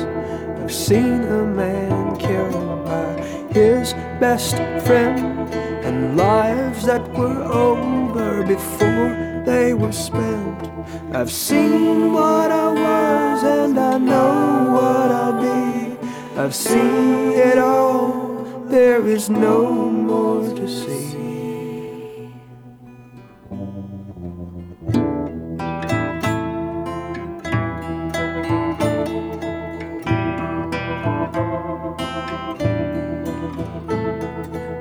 I've 0.64 0.72
seen 0.72 1.24
a 1.24 1.44
man 1.44 2.16
killed 2.16 2.86
by 2.86 3.22
his 3.52 3.92
best 4.22 4.56
friend 4.86 5.54
and 5.84 6.16
lives 6.16 6.86
that 6.86 7.06
were 7.12 7.44
over 7.44 8.44
before 8.44 9.44
they 9.46 9.74
were 9.74 9.92
spent. 9.92 10.72
I've 11.14 11.34
seen 11.34 12.14
what 12.14 12.50
I 12.50 12.70
was 12.72 13.44
and 13.44 13.78
I 13.78 13.98
know 13.98 14.72
what 14.72 15.12
I'll 15.12 15.42
be. 15.42 15.98
I've 16.40 16.56
seen 16.56 17.34
it 17.34 17.58
all 17.58 18.33
there 18.74 19.06
is 19.06 19.30
no 19.30 19.70
more 19.70 20.42
to 20.56 20.68
see. 20.68 21.14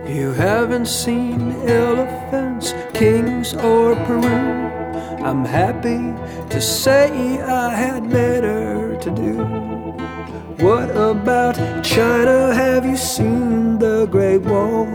You 0.08 0.32
haven't 0.32 0.86
seen 0.86 1.52
elephants, 1.68 2.72
kings, 2.94 3.52
or 3.52 3.94
Peru. 4.06 4.40
I'm 5.22 5.44
happy 5.44 6.00
to 6.48 6.60
say 6.62 7.42
I 7.42 7.74
had 7.74 8.10
better 8.10 8.96
to 8.96 9.10
do. 9.10 9.61
What 10.62 10.90
about 10.90 11.56
China? 11.82 12.54
Have 12.54 12.86
you 12.86 12.96
seen 12.96 13.80
the 13.80 14.06
Great 14.06 14.42
Wall? 14.42 14.86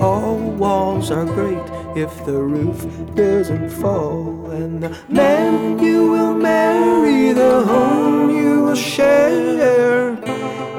All 0.00 0.38
walls 0.38 1.10
are 1.10 1.26
great 1.26 1.62
if 1.94 2.24
the 2.24 2.40
roof 2.40 2.86
doesn't 3.14 3.68
fall. 3.68 4.50
And 4.50 4.82
the 4.82 4.96
man 5.10 5.78
you 5.78 6.10
will 6.10 6.32
marry, 6.32 7.34
the 7.34 7.64
home 7.64 8.30
you 8.30 8.62
will 8.62 8.74
share. 8.74 10.16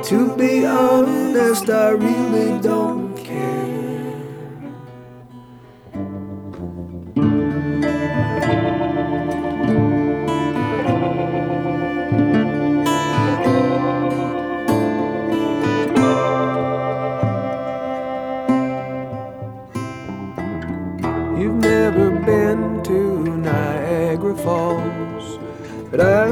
To 0.05 0.35
be 0.35 0.65
honest, 0.65 1.69
I 1.69 1.89
really 1.89 2.59
don't 2.61 2.98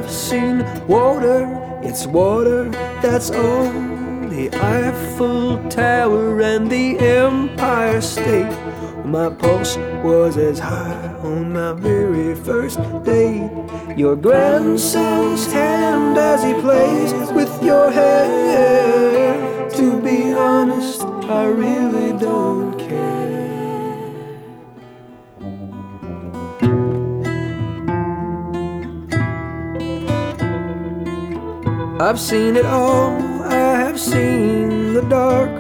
seen 0.10 0.66
water, 0.88 1.48
it's 1.84 2.06
water, 2.08 2.70
that's 3.02 3.32
all. 3.32 3.72
The 4.30 4.50
Eiffel 4.54 5.58
Tower 5.70 6.42
and 6.42 6.70
the 6.70 6.98
Empire 7.00 8.02
State. 8.02 8.52
My 9.06 9.30
pulse 9.30 9.78
was 10.04 10.38
as 10.38 10.60
high 10.60 11.08
on 11.24 11.54
my 11.54 11.74
very 11.74 12.36
first 12.36 12.80
date. 13.04 13.50
Your 13.98 14.16
grandson's 14.16 15.52
hand 15.52 16.18
as 16.18 16.44
he 16.44 16.54
plays 16.62 17.32
with 17.32 17.64
your 17.64 17.90
hair. 17.92 19.70
To 19.72 20.02
be 20.02 20.34
honest, 20.34 21.02
I 21.02 21.46
really 21.46 22.18
don't 22.20 22.78
care. 22.78 23.47
I've 32.08 32.22
seen 32.22 32.56
it 32.56 32.66
all. 32.66 33.12
I 33.44 33.80
have 33.84 34.00
seen 34.00 34.94
the 34.94 35.02
dark. 35.02 35.52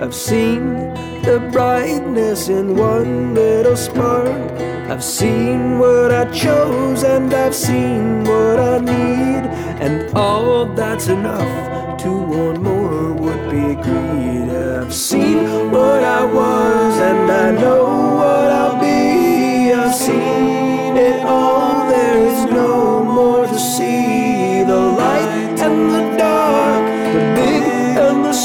I've 0.00 0.14
seen 0.14 0.76
the 1.20 1.46
brightness 1.52 2.48
in 2.48 2.74
one 2.74 3.34
little 3.34 3.76
spark. 3.76 4.50
I've 4.88 5.04
seen 5.04 5.78
what 5.78 6.10
I 6.10 6.24
chose 6.32 7.02
and 7.02 7.34
I've 7.34 7.54
seen 7.54 8.24
what 8.24 8.58
I 8.58 8.78
need. 8.78 9.44
And 9.84 10.10
all 10.16 10.64
that's 10.74 11.08
enough 11.08 11.98
to 11.98 12.10
want 12.10 12.62
more 12.62 13.12
would 13.12 13.50
be 13.50 13.74
greed. 13.74 14.48
I've 14.56 14.94
seen 14.94 15.70
what 15.70 16.02
I 16.02 16.24
was 16.24 16.98
and 16.98 17.30
I 17.30 17.50
know 17.60 17.84
what 18.20 18.50
I'll 18.50 18.80
be. 18.80 19.74
I've 19.74 19.94
seen. 19.94 20.53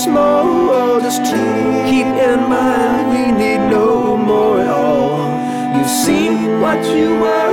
smallest 0.09 1.21
tree. 1.29 1.69
Keep 1.91 2.11
in 2.29 2.39
mind, 2.49 3.05
we 3.13 3.23
need 3.41 3.61
no 3.69 4.17
more 4.17 4.59
at 4.61 4.67
all. 4.67 5.29
You've 5.75 5.93
seen 6.05 6.59
what 6.61 6.83
you 6.95 7.09
were. 7.19 7.48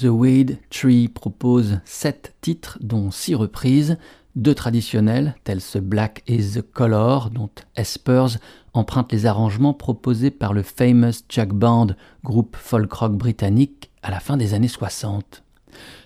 The 0.00 0.06
Wade 0.06 0.56
Tree 0.70 1.08
propose 1.08 1.80
sept 1.84 2.32
titres, 2.40 2.78
dont 2.80 3.10
six 3.10 3.34
reprises, 3.34 3.98
deux 4.34 4.54
traditionnels, 4.54 5.34
tels 5.44 5.60
ce 5.60 5.78
Black 5.78 6.22
is 6.26 6.54
the 6.54 6.62
Color, 6.62 7.28
dont 7.28 7.50
Espers 7.76 8.38
emprunte 8.72 9.12
les 9.12 9.26
arrangements 9.26 9.74
proposés 9.74 10.30
par 10.30 10.54
le 10.54 10.62
Famous 10.62 11.22
Jack 11.28 11.52
Band, 11.52 11.88
groupe 12.24 12.56
folk 12.56 12.90
rock 12.90 13.12
britannique, 13.12 13.90
à 14.02 14.10
la 14.10 14.20
fin 14.20 14.38
des 14.38 14.54
années 14.54 14.68
60. 14.68 15.42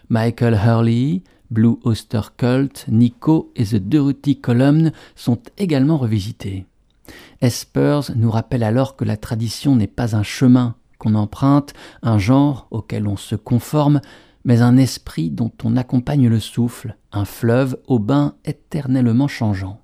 Michael 0.09 0.55
Hurley, 0.55 1.23
Blue 1.53 1.77
Oyster 1.85 2.23
Cult, 2.37 2.87
Nico 2.89 3.53
et 3.55 3.65
The 3.65 3.77
Dirty 3.77 4.41
Column 4.41 4.91
sont 5.15 5.39
également 5.57 5.99
revisités. 5.99 6.67
Espers 7.41 8.11
nous 8.17 8.31
rappelle 8.33 8.65
alors 8.65 8.97
que 8.97 9.05
la 9.05 9.17
tradition 9.17 9.77
n'est 9.77 9.87
pas 9.87 10.17
un 10.17 10.25
chemin, 10.25 10.75
emprunte, 11.15 11.75
un 12.03 12.19
genre 12.19 12.67
auquel 12.71 13.07
on 13.07 13.17
se 13.17 13.37
conforme, 13.37 14.01
mais 14.45 14.63
un 14.63 14.77
esprit 14.77 15.31
dont 15.31 15.53
on 15.63 15.77
accompagne 15.77 16.29
le 16.29 16.41
souffle, 16.41 16.97
un 17.13 17.25
fleuve 17.25 17.79
au 17.87 17.99
bain 17.99 18.35
éternellement 18.45 19.29
changeant. 19.29 19.81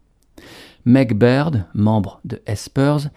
Meg 0.84 1.14
Baird, 1.14 1.66
membre 1.74 2.20
de 2.24 2.40
Espers, 2.46 3.10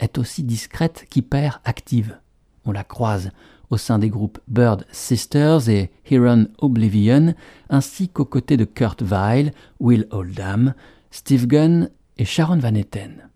est 0.00 0.18
aussi 0.18 0.44
discrète 0.44 1.06
qu'hyper 1.10 1.60
active. 1.64 2.18
On 2.64 2.72
la 2.72 2.84
croise 2.84 3.30
au 3.70 3.76
sein 3.76 3.98
des 3.98 4.08
groupes 4.08 4.38
Bird 4.48 4.86
Sisters 4.92 5.68
et 5.68 5.90
Heron 6.10 6.46
Oblivion, 6.58 7.34
ainsi 7.68 8.08
qu'aux 8.08 8.24
côtés 8.24 8.56
de 8.56 8.64
Kurt 8.64 9.02
Weill, 9.02 9.52
Will 9.80 10.06
Oldham, 10.10 10.74
Steve 11.10 11.46
Gunn 11.46 11.90
et 12.16 12.24
Sharon 12.24 12.58
Van 12.58 12.74
Etten. 12.74 13.28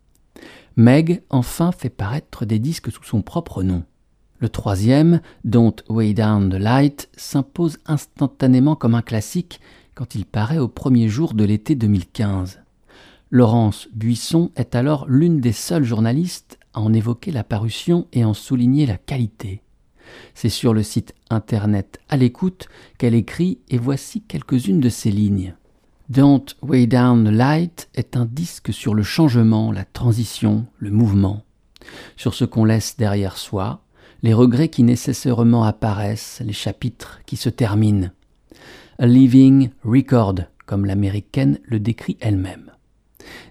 Meg, 0.76 1.22
enfin, 1.28 1.70
fait 1.72 1.90
paraître 1.90 2.46
des 2.46 2.58
disques 2.58 2.90
sous 2.90 3.04
son 3.04 3.22
propre 3.22 3.62
nom. 3.62 3.85
Le 4.42 4.48
troisième, 4.48 5.20
Don't 5.44 5.76
Way 5.88 6.14
Down 6.14 6.50
the 6.50 6.55
Light, 6.55 7.09
s'impose 7.16 7.78
instantanément 7.87 8.74
comme 8.74 8.96
un 8.96 9.00
classique 9.00 9.61
quand 9.94 10.16
il 10.16 10.26
paraît 10.26 10.59
au 10.59 10.66
premier 10.66 11.09
jour 11.09 11.35
de 11.35 11.44
l'été 11.44 11.76
2015. 11.76 12.61
Laurence 13.31 13.88
Buisson 13.94 14.50
est 14.57 14.74
alors 14.74 15.07
l'une 15.07 15.40
des 15.40 15.52
seules 15.52 15.85
journalistes 15.85 16.59
à 16.74 16.81
en 16.81 16.92
évoquer 16.92 17.31
la 17.31 17.44
parution 17.44 18.09
et 18.12 18.24
en 18.24 18.35
souligner 18.35 18.85
la 18.85 18.96
qualité. 18.96 19.62
C'est 20.35 20.48
sur 20.48 20.74
le 20.74 20.83
site 20.83 21.14
internet 21.31 22.00
à 22.09 22.16
l'écoute 22.16 22.66
qu'elle 22.98 23.14
écrit 23.14 23.61
et 23.68 23.78
voici 23.78 24.22
quelques-unes 24.22 24.81
de 24.81 24.88
ses 24.88 25.12
lignes. 25.12 25.55
Don't 26.09 26.46
Way 26.62 26.88
Down 26.88 27.26
the 27.26 27.33
Light 27.33 27.88
est 27.94 28.16
un 28.16 28.24
disque 28.24 28.72
sur 28.72 28.94
le 28.94 29.05
changement, 29.05 29.70
la 29.70 29.85
transition, 29.85 30.66
le 30.78 30.90
mouvement, 30.90 31.44
sur 32.16 32.35
ce 32.35 32.44
qu'on 32.44 32.64
laisse 32.64 32.96
derrière 32.96 33.38
soi, 33.38 33.82
les 34.22 34.35
regrets 34.35 34.68
qui 34.68 34.82
nécessairement 34.82 35.64
apparaissent, 35.64 36.42
les 36.44 36.52
chapitres 36.52 37.20
qui 37.26 37.37
se 37.37 37.48
terminent. 37.48 38.11
A 38.98 39.06
living 39.06 39.70
record, 39.85 40.37
comme 40.66 40.85
l'américaine 40.85 41.58
le 41.64 41.80
décrit 41.80 42.16
elle-même. 42.20 42.70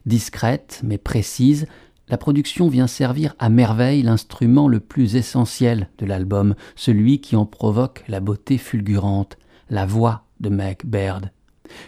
Discrète 0.05 0.81
mais 0.83 0.97
précise, 0.97 1.67
la 2.07 2.17
production 2.17 2.67
vient 2.67 2.87
servir 2.87 3.35
à 3.39 3.49
merveille 3.49 4.03
l'instrument 4.03 4.67
le 4.67 4.79
plus 4.79 5.15
essentiel 5.15 5.89
de 5.97 6.05
l'album, 6.05 6.55
celui 6.75 7.21
qui 7.21 7.35
en 7.35 7.45
provoque 7.45 8.03
la 8.07 8.19
beauté 8.19 8.57
fulgurante, 8.57 9.37
la 9.69 9.85
voix 9.85 10.25
de 10.39 10.49
Meg 10.49 10.79
Baird. 10.83 11.31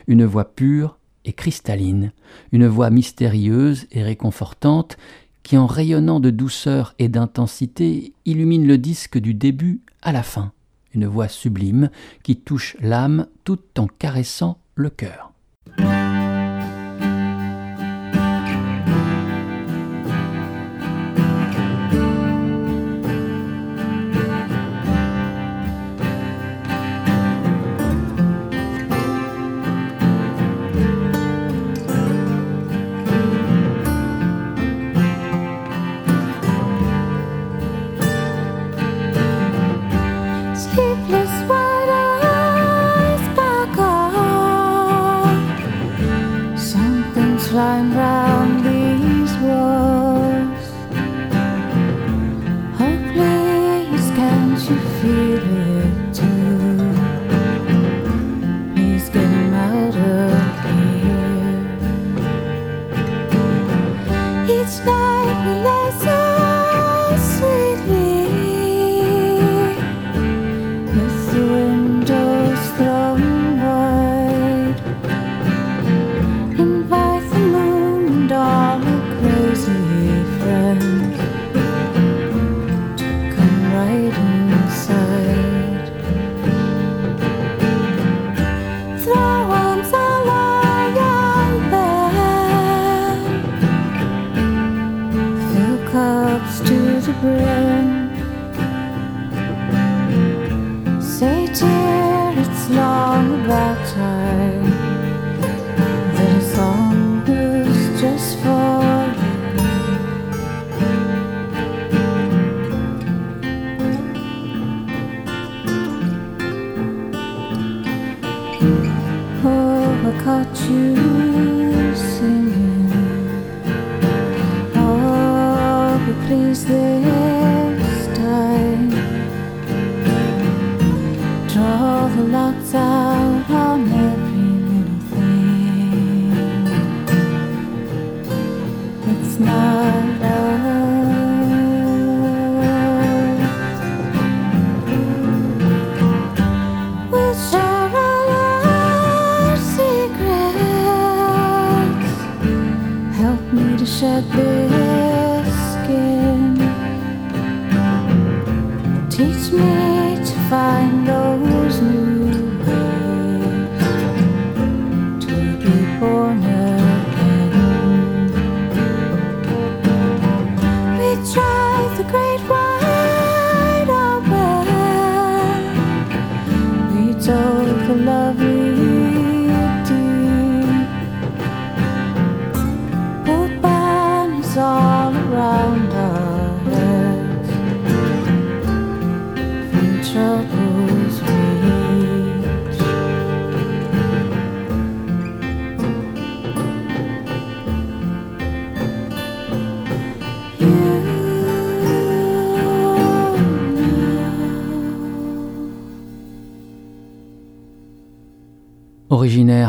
Une 0.08 0.24
voix 0.24 0.56
pure 0.56 0.98
et 1.26 1.34
cristalline, 1.34 2.14
une 2.52 2.68
voix 2.68 2.90
mystérieuse 2.90 3.86
et 3.92 4.04
réconfortante 4.04 4.98
qui 5.44 5.58
en 5.58 5.68
rayonnant 5.68 6.20
de 6.20 6.30
douceur 6.30 6.96
et 7.00 7.10
d'intensité 7.10 8.14
illumine 8.26 8.66
le 8.66 8.78
disque 8.78 9.18
du 9.18 9.34
début 9.34 9.82
à 10.02 10.12
la 10.12 10.24
fin, 10.24 10.52
une 10.94 11.06
voix 11.06 11.28
sublime 11.28 11.90
qui 12.24 12.38
touche 12.38 12.76
l'âme 12.80 13.28
tout 13.44 13.60
en 13.78 13.88
caressant 13.88 14.58
le 14.76 14.90
cœur. 14.90 15.32
Told 54.66 54.80
the 54.80 55.63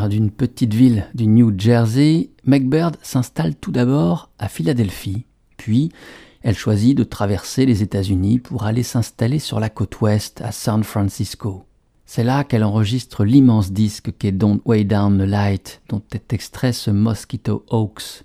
D'une 0.08 0.30
petite 0.30 0.74
ville 0.74 1.06
du 1.14 1.26
New 1.26 1.52
Jersey, 1.56 2.30
Meg 2.44 2.68
Bird 2.68 2.96
s'installe 3.02 3.54
tout 3.54 3.70
d'abord 3.72 4.28
à 4.38 4.48
Philadelphie, 4.48 5.24
puis 5.56 5.92
elle 6.42 6.56
choisit 6.56 6.96
de 6.96 7.04
traverser 7.04 7.64
les 7.64 7.82
États-Unis 7.82 8.38
pour 8.38 8.64
aller 8.64 8.82
s'installer 8.82 9.38
sur 9.38 9.60
la 9.60 9.70
côte 9.70 10.00
ouest 10.00 10.42
à 10.42 10.52
San 10.52 10.84
Francisco. 10.84 11.64
C'est 12.04 12.24
là 12.24 12.44
qu'elle 12.44 12.64
enregistre 12.64 13.24
l'immense 13.24 13.72
disque 13.72 14.12
qu'est 14.18 14.32
Don't 14.32 14.60
Way 14.66 14.84
Down 14.84 15.18
the 15.18 15.28
Light, 15.28 15.80
dont 15.88 16.02
est 16.12 16.32
extrait 16.32 16.72
ce 16.72 16.90
Mosquito 16.90 17.64
Oaks, 17.70 18.24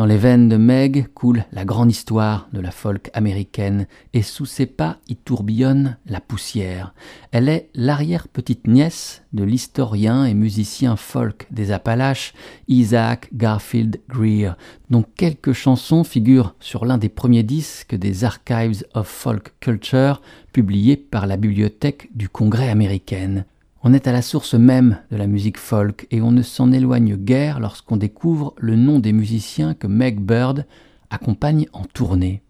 dans 0.00 0.06
les 0.06 0.16
veines 0.16 0.48
de 0.48 0.56
Meg 0.56 1.08
coule 1.12 1.44
la 1.52 1.66
grande 1.66 1.90
histoire 1.90 2.48
de 2.54 2.60
la 2.60 2.70
folk 2.70 3.10
américaine 3.12 3.86
et 4.14 4.22
sous 4.22 4.46
ses 4.46 4.64
pas 4.64 4.96
y 5.08 5.16
tourbillonne 5.16 5.98
la 6.06 6.22
poussière. 6.22 6.94
Elle 7.32 7.50
est 7.50 7.68
l'arrière-petite-nièce 7.74 9.20
de 9.34 9.44
l'historien 9.44 10.24
et 10.24 10.32
musicien 10.32 10.96
folk 10.96 11.46
des 11.50 11.70
Appalaches 11.70 12.32
Isaac 12.66 13.28
Garfield 13.34 14.00
Greer, 14.08 14.56
dont 14.88 15.04
quelques 15.16 15.52
chansons 15.52 16.02
figurent 16.02 16.54
sur 16.60 16.86
l'un 16.86 16.96
des 16.96 17.10
premiers 17.10 17.42
disques 17.42 17.94
des 17.94 18.24
Archives 18.24 18.86
of 18.94 19.06
Folk 19.06 19.52
Culture 19.60 20.22
publiés 20.54 20.96
par 20.96 21.26
la 21.26 21.36
bibliothèque 21.36 22.08
du 22.14 22.30
Congrès 22.30 22.70
américaine. 22.70 23.44
On 23.82 23.94
est 23.94 24.06
à 24.06 24.12
la 24.12 24.20
source 24.20 24.52
même 24.52 24.98
de 25.10 25.16
la 25.16 25.26
musique 25.26 25.56
folk 25.56 26.06
et 26.10 26.20
on 26.20 26.32
ne 26.32 26.42
s'en 26.42 26.70
éloigne 26.70 27.16
guère 27.16 27.60
lorsqu'on 27.60 27.96
découvre 27.96 28.54
le 28.58 28.76
nom 28.76 28.98
des 28.98 29.14
musiciens 29.14 29.72
que 29.72 29.86
Meg 29.86 30.20
Bird 30.20 30.66
accompagne 31.08 31.66
en 31.72 31.84
tournée. 31.84 32.42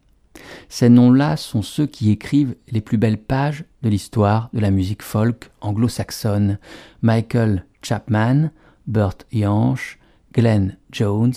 Ces 0.69 0.89
noms-là 0.89 1.37
sont 1.37 1.63
ceux 1.63 1.87
qui 1.87 2.11
écrivent 2.11 2.57
les 2.73 2.81
plus 2.81 2.99
belles 2.99 3.17
pages 3.17 3.65
de 3.83 3.89
l'histoire 3.89 4.51
de 4.53 4.59
la 4.59 4.73
musique 4.73 5.03
folk 5.03 5.51
anglo-saxonne. 5.61 6.59
Michael 7.01 7.65
Chapman, 7.81 8.51
Burt 8.89 9.25
Jansch, 9.33 10.01
Glenn 10.33 10.77
Jones, 10.91 11.35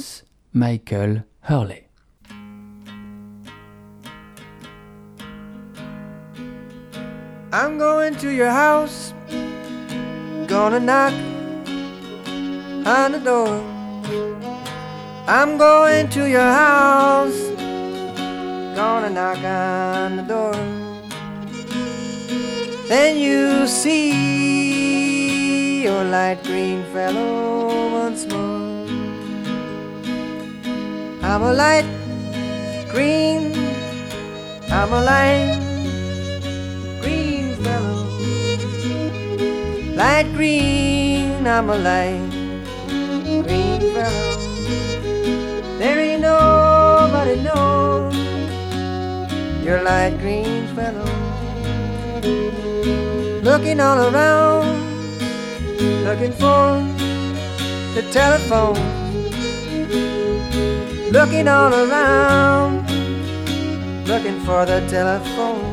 Michael 0.54 1.24
Hurley. 1.48 1.88
I'm 7.52 7.78
going 7.78 8.16
to 8.16 8.32
your 8.32 8.50
house 8.50 9.13
Gonna 10.64 10.80
knock 10.80 11.14
on 12.88 13.12
the 13.12 13.20
door. 13.20 13.62
I'm 15.28 15.58
going 15.58 16.08
to 16.12 16.24
your 16.30 16.40
house. 16.40 17.38
Gonna 18.74 19.10
knock 19.10 19.40
on 19.44 20.16
the 20.16 20.24
door. 20.24 20.56
Then 22.88 23.18
you 23.18 23.68
see 23.68 24.14
your 25.84 26.06
light 26.06 26.42
green 26.46 26.86
fellow 26.94 27.92
once 27.92 28.26
more. 28.28 28.88
I'm 31.24 31.42
a 31.42 31.52
light 31.52 31.86
green. 32.90 33.52
I'm 34.72 34.94
a 34.94 35.02
light 35.04 35.63
light 40.04 40.30
green, 40.34 41.48
I'm 41.48 41.70
a 41.70 41.78
light 41.78 42.30
green 43.48 43.82
fellow. 43.96 44.32
There 45.80 46.00
ain't 46.08 46.22
nobody 46.22 47.36
knows 47.48 48.14
you're 49.64 49.82
light 49.82 50.16
green 50.24 50.68
fellow. 50.76 51.10
Looking 53.50 53.80
all 53.80 54.00
around, 54.10 54.68
looking 56.08 56.34
for 56.44 56.66
the 57.96 58.04
telephone. 58.20 58.84
Looking 61.18 61.48
all 61.48 61.74
around, 61.84 62.76
looking 64.12 64.40
for 64.48 64.66
the 64.66 64.80
telephone 64.96 65.73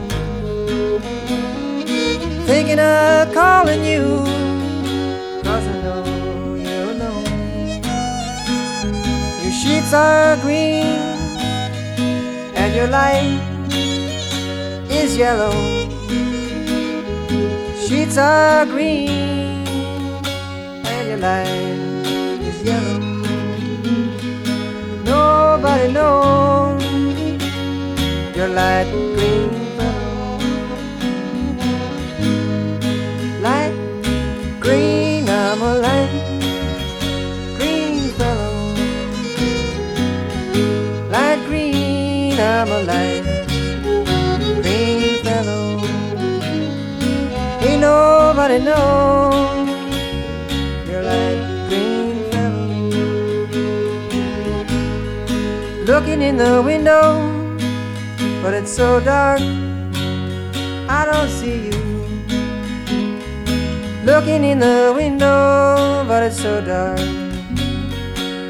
thinking 2.51 2.81
of 2.81 3.33
calling 3.33 3.85
you. 3.85 4.03
Cause 5.47 5.67
I 5.73 5.77
know 5.85 6.03
you 6.67 6.83
know 7.01 7.19
your 9.43 9.55
sheets 9.61 9.93
are 9.93 10.37
green 10.45 10.99
and 12.61 12.75
your 12.75 12.89
light 12.89 13.39
is 14.91 15.17
yellow. 15.17 15.55
Sheets 17.87 18.19
are 18.19 18.67
green 18.67 19.65
and 20.93 21.05
your 21.11 21.21
light 21.29 22.41
is 22.51 22.59
yellow. 22.71 22.99
Nobody 25.05 25.87
knows 25.93 26.83
your 28.35 28.49
light 28.49 28.91
green 29.15 29.60
I'm 42.63 42.73
a 42.73 42.83
light 42.89 43.21
green 44.63 45.23
fellow. 45.25 45.81
Ain't 47.61 47.83
nobody 47.83 48.59
know 48.61 49.67
you're 50.89 51.03
like 51.03 51.69
green 51.69 52.25
fellow. 52.31 52.69
Looking 55.85 56.23
in 56.23 56.39
the 56.39 56.63
window, 56.65 57.21
but 58.43 58.55
it's 58.55 58.73
so 58.75 58.99
dark, 59.01 59.41
I 60.89 61.05
don't 61.05 61.29
see 61.29 61.69
you. 61.69 61.90
Looking 64.11 64.43
in 64.43 64.59
the 64.59 64.93
window, 64.93 66.05
but 66.09 66.25
it's 66.25 66.43
so 66.43 66.61
dark, 66.61 66.99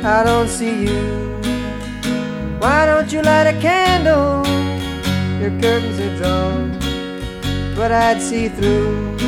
I 0.02 0.22
don't 0.24 0.48
see 0.48 0.86
you. 0.86 1.38
Why 2.58 2.86
don't 2.86 3.12
you 3.12 3.20
light 3.20 3.46
a 3.46 3.52
candle? 3.60 4.42
Your 5.38 5.50
curtains 5.60 6.00
are 6.00 6.16
drawn, 6.16 6.78
but 7.76 7.92
I'd 7.92 8.22
see 8.22 8.48
through. 8.48 9.18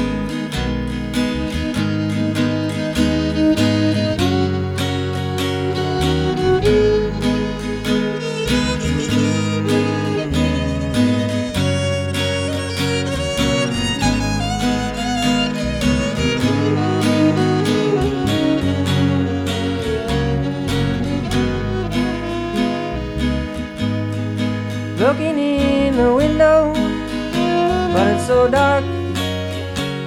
So 28.42 28.50
dark, 28.50 28.84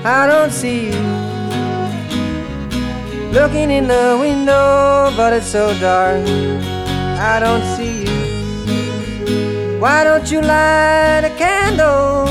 I 0.04 0.28
don't 0.28 0.52
see 0.52 0.88
you. 0.88 1.04
Looking 3.32 3.72
in 3.72 3.88
the 3.88 4.18
window, 4.20 5.14
but 5.16 5.32
it's 5.32 5.48
so 5.48 5.74
dark, 5.80 6.28
I 7.32 7.40
don't 7.40 7.66
see 7.76 8.04
you. 8.04 9.80
Why 9.80 10.04
don't 10.04 10.30
you 10.30 10.42
light 10.42 11.24
a 11.24 11.34
candle? 11.38 12.28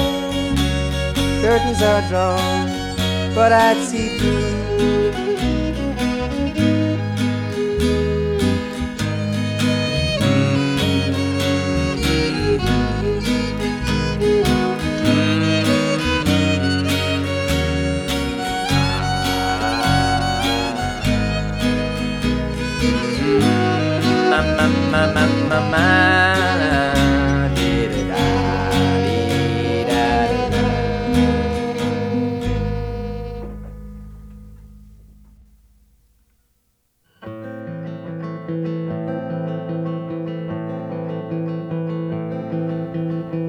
Curtains 1.41 1.81
are 1.81 2.03
drawn, 2.11 3.35
but 3.35 3.53
I'd 3.53 3.83
see 3.89 4.19
through. 4.19 4.54
The 25.55 25.61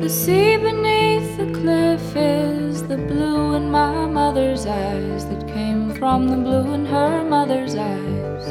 sea 0.09 0.57
beneath 0.57 1.37
the 1.37 1.51
cliff 1.51 2.15
is 2.15 2.83
the 2.83 2.97
blue 2.97 3.55
in 3.55 3.71
my 3.71 4.05
mother's 4.05 4.67
eyes 4.67 5.25
that 5.25 5.47
came 5.47 5.95
from 5.95 6.27
the 6.27 6.37
blue 6.37 6.75
in 6.75 6.85
her 6.85 7.23
mother's 7.23 7.75
eyes. 7.75 8.45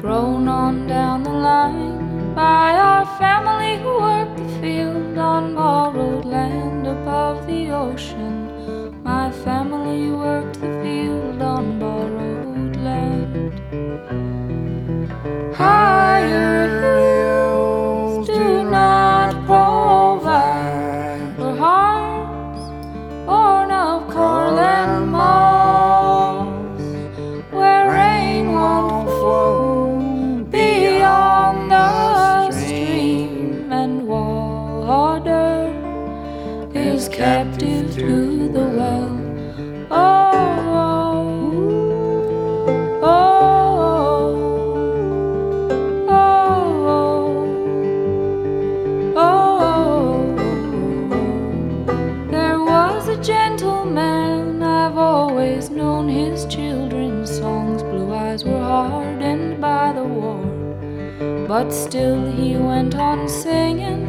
Thrown 0.00 0.48
on 0.48 0.86
down 0.86 1.24
the 1.24 1.30
line 1.30 2.07
by 2.38 2.70
our 2.88 3.04
family 3.18 3.82
who 3.82 3.92
worked 3.98 4.36
the 4.36 4.48
field 4.60 5.18
on 5.18 5.56
borrowed 5.56 6.24
land 6.24 6.86
above 6.86 7.44
the 7.48 7.62
ocean. 7.70 8.32
My 9.02 9.32
family 9.44 10.12
worked 10.12 10.60
the 10.60 10.77
but 61.68 61.74
still 61.74 62.24
he 62.32 62.56
went 62.56 62.94
on 62.94 63.28
singing. 63.28 64.02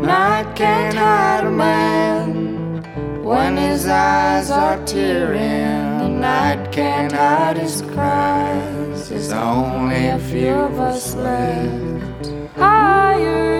Night 0.00 0.56
can't 0.56 0.96
hide 0.96 1.44
a 1.44 1.50
man 1.50 2.82
when 3.22 3.58
his 3.58 3.86
eyes 3.86 4.50
are 4.50 4.82
tearing. 4.86 5.98
The 5.98 6.08
night 6.08 6.72
can't 6.72 7.12
hide 7.12 7.58
his 7.58 7.82
cries. 7.82 9.10
There's 9.10 9.32
only 9.32 10.06
a 10.06 10.18
few 10.18 10.54
of 10.54 10.80
us 10.80 11.14
left. 11.14 12.32
Higher 12.56 13.57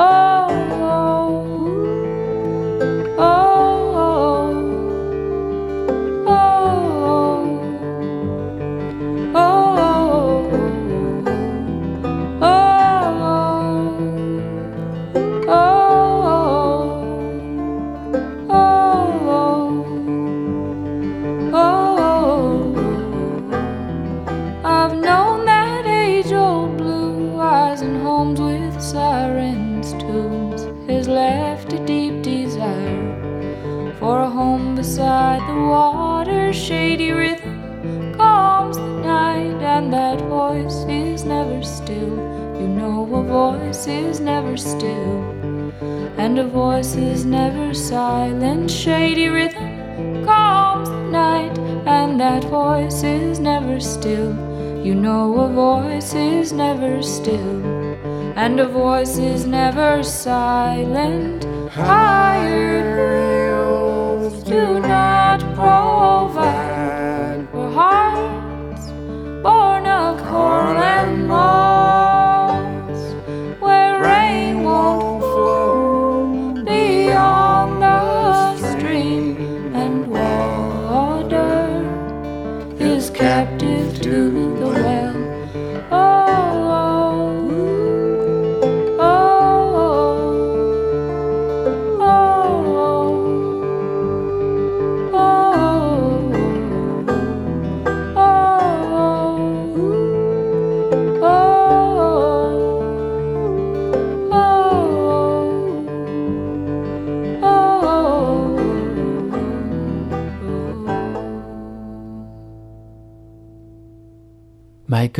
oh, 0.00 0.29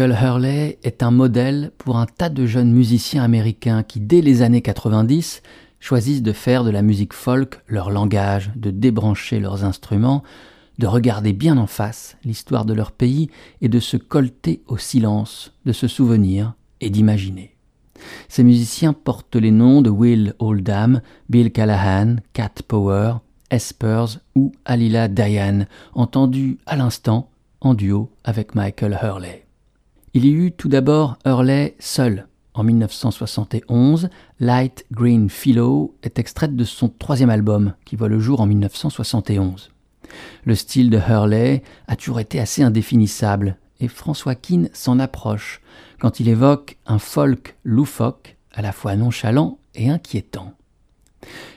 Michael 0.01 0.25
Hurley 0.25 0.79
est 0.83 1.03
un 1.03 1.11
modèle 1.11 1.73
pour 1.77 1.99
un 1.99 2.07
tas 2.07 2.31
de 2.31 2.47
jeunes 2.47 2.73
musiciens 2.73 3.23
américains 3.23 3.83
qui, 3.83 4.01
dès 4.01 4.23
les 4.23 4.41
années 4.41 4.63
90, 4.63 5.43
choisissent 5.79 6.23
de 6.23 6.33
faire 6.33 6.65
de 6.65 6.71
la 6.71 6.81
musique 6.81 7.13
folk 7.13 7.61
leur 7.67 7.91
langage, 7.91 8.51
de 8.57 8.71
débrancher 8.71 9.41
leurs 9.41 9.63
instruments, 9.63 10.23
de 10.79 10.87
regarder 10.87 11.35
bien 11.35 11.59
en 11.59 11.67
face 11.67 12.17
l'histoire 12.25 12.65
de 12.65 12.73
leur 12.73 12.93
pays 12.93 13.29
et 13.61 13.69
de 13.69 13.79
se 13.79 13.99
colter 13.99 14.63
au 14.69 14.79
silence, 14.79 15.53
de 15.67 15.73
se 15.73 15.87
souvenir 15.87 16.55
et 16.81 16.89
d'imaginer. 16.89 17.55
Ces 18.29 18.43
musiciens 18.43 18.95
portent 18.95 19.37
les 19.37 19.51
noms 19.51 19.83
de 19.83 19.91
Will 19.91 20.33
Oldham, 20.39 21.03
Bill 21.29 21.53
Callahan, 21.53 22.17
Cat 22.33 22.63
Power, 22.67 23.17
Espers 23.51 24.21
ou 24.35 24.53
Alila 24.65 25.09
Diane, 25.09 25.67
entendus 25.93 26.57
à 26.65 26.77
l'instant 26.77 27.29
en 27.61 27.75
duo 27.75 28.11
avec 28.25 28.55
Michael 28.55 28.99
Hurley. 29.03 29.45
Il 30.13 30.25
y 30.25 30.33
eut 30.33 30.51
tout 30.51 30.69
d'abord 30.69 31.19
Hurley 31.25 31.77
seul. 31.79 32.27
En 32.55 32.65
1971, 32.65 34.11
Light 34.41 34.85
Green 34.91 35.31
Philo 35.31 35.95
est 36.03 36.19
extraite 36.19 36.57
de 36.57 36.65
son 36.65 36.89
troisième 36.89 37.31
album, 37.31 37.75
qui 37.85 37.95
voit 37.95 38.09
le 38.09 38.19
jour 38.19 38.41
en 38.41 38.47
1971. 38.47 39.71
Le 40.45 40.55
style 40.57 40.91
de 40.91 40.99
Hurley 40.99 41.63
a 41.87 41.95
toujours 41.95 42.19
été 42.19 42.41
assez 42.41 42.65
indéfinissable, 42.65 43.57
et 43.79 43.87
François 43.87 44.35
Keane 44.35 44.69
s'en 44.73 44.99
approche 44.99 45.61
quand 46.01 46.19
il 46.19 46.29
évoque 46.29 46.77
un 46.87 46.99
folk 46.99 47.57
loufoque, 47.63 48.37
à 48.53 48.63
la 48.63 48.73
fois 48.73 48.97
nonchalant 48.97 49.59
et 49.77 49.91
inquiétant. 49.91 50.55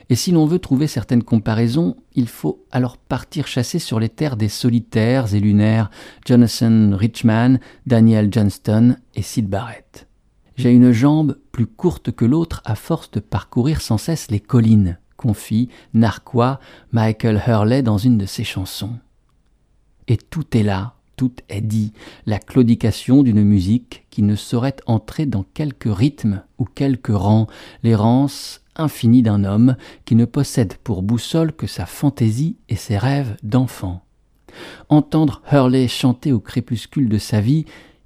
Et 0.09 0.15
si 0.15 0.31
l'on 0.31 0.45
veut 0.45 0.59
trouver 0.59 0.87
certaines 0.87 1.23
comparaisons, 1.23 1.95
il 2.13 2.27
faut 2.27 2.65
alors 2.71 2.97
partir 2.97 3.47
chasser 3.47 3.79
sur 3.79 3.99
les 3.99 4.09
terres 4.09 4.37
des 4.37 4.49
solitaires 4.49 5.33
et 5.33 5.39
lunaires 5.39 5.89
Jonathan 6.25 6.95
Richman, 6.95 7.59
Daniel 7.85 8.29
Johnston 8.31 8.97
et 9.15 9.21
Sid 9.21 9.47
Barrett. 9.47 10.07
J'ai 10.55 10.71
une 10.71 10.91
jambe 10.91 11.37
plus 11.51 11.65
courte 11.65 12.11
que 12.11 12.25
l'autre 12.25 12.61
à 12.65 12.75
force 12.75 13.09
de 13.11 13.19
parcourir 13.19 13.81
sans 13.81 13.97
cesse 13.97 14.29
les 14.29 14.39
collines, 14.39 14.99
confie 15.17 15.69
Narquois 15.93 16.59
Michael 16.91 17.41
Hurley 17.47 17.81
dans 17.81 17.97
une 17.97 18.17
de 18.17 18.25
ses 18.25 18.43
chansons. 18.43 18.97
Et 20.07 20.17
tout 20.17 20.55
est 20.55 20.63
là, 20.63 20.95
tout 21.15 21.33
est 21.49 21.61
dit, 21.61 21.93
la 22.25 22.39
claudication 22.39 23.23
d'une 23.23 23.43
musique 23.43 24.05
qui 24.09 24.21
ne 24.21 24.35
saurait 24.35 24.75
entrer 24.85 25.25
dans 25.25 25.43
quelque 25.43 25.89
rythme 25.89 26.43
ou 26.57 26.65
quelque 26.65 27.13
rang, 27.13 27.47
l'errance 27.83 28.62
infinie 28.75 29.21
d'un 29.21 29.43
homme 29.43 29.75
qui 30.05 30.15
ne 30.15 30.25
possède 30.25 30.75
pour 30.83 31.03
boussole 31.03 31.53
que 31.53 31.67
sa 31.67 31.85
fantaisie 31.85 32.57
et 32.69 32.75
ses 32.75 32.97
rêves 32.97 33.35
d'enfant. 33.43 34.01
Entendre 34.89 35.41
Hurley 35.51 35.87
chanter 35.87 36.31
au 36.31 36.39
crépuscule 36.39 37.09
de 37.09 37.17
sa 37.17 37.41
vie 37.41 37.65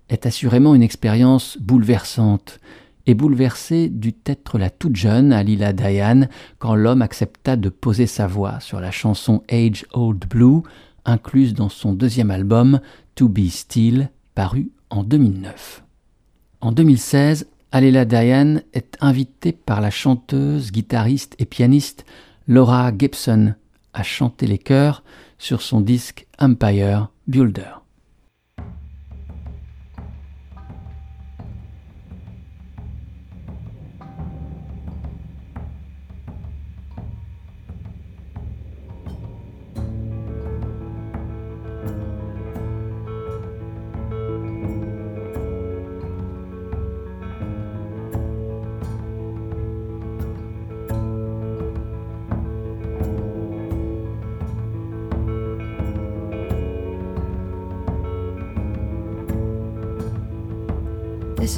est 0.10 0.26
assurément 0.26 0.76
une 0.76 0.84
expérience 0.84 1.58
bouleversante, 1.60 2.60
et 3.08 3.14
bouleversée 3.14 3.88
dut 3.90 4.16
être 4.26 4.58
la 4.58 4.70
toute 4.70 4.96
jeune 4.96 5.32
Alila 5.32 5.72
Diane 5.74 6.30
quand 6.60 6.76
l'homme 6.76 7.02
accepta 7.02 7.56
de 7.56 7.70
poser 7.70 8.06
sa 8.06 8.28
voix 8.28 8.60
sur 8.60 8.82
la 8.82 8.92
chanson 8.92 9.44
Age 9.50 9.86
Old 9.94 10.26
Blue, 10.28 10.62
incluse 11.06 11.54
dans 11.54 11.70
son 11.70 11.94
deuxième 11.94 12.32
album 12.32 12.82
To 13.16 13.30
Be 13.30 13.48
Still, 13.48 14.10
paru 14.36 14.72
en 14.90 15.04
2009. 15.04 15.84
En 16.60 16.72
2016, 16.74 17.48
Alila 17.72 18.06
Diane 18.06 18.64
est 18.74 18.98
invitée 19.02 19.52
par 19.52 19.82
la 19.82 19.90
chanteuse, 19.90 20.72
guitariste 20.72 21.36
et 21.40 21.46
pianiste 21.46 22.06
Laura 22.48 22.92
Gibson 22.98 23.56
à 23.94 24.04
chanter 24.04 24.48
les 24.48 24.58
chœurs 24.58 25.04
sur 25.38 25.62
son 25.62 25.82
disque 25.82 26.28
Empire 26.40 27.10
Builder. 27.28 27.87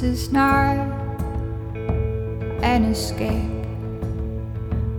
This 0.00 0.20
is 0.20 0.32
not 0.32 0.78
an 2.62 2.84
escape, 2.84 3.52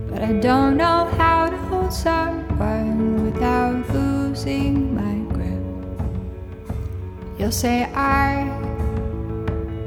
but 0.08 0.22
I 0.22 0.32
don't 0.34 0.76
know 0.76 1.10
how 1.18 1.50
to 1.50 1.56
hold 1.56 1.92
someone 1.92 3.24
without 3.24 3.90
losing 3.92 4.94
my 4.94 5.34
grip. 5.34 6.76
You'll 7.36 7.50
say 7.50 7.90
I 7.94 8.44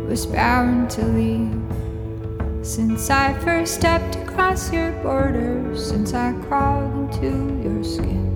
was 0.05 0.26
bound 0.26 0.89
to 0.89 1.05
leave 1.05 1.63
since 2.61 3.09
I 3.09 3.39
first 3.39 3.76
stepped 3.76 4.18
across 4.18 4.70
your 4.74 4.91
border, 5.01 5.78
since 5.78 6.13
I 6.13 6.34
crawled 6.49 6.93
into 7.13 7.63
your 7.63 7.84
skin. 7.86 8.34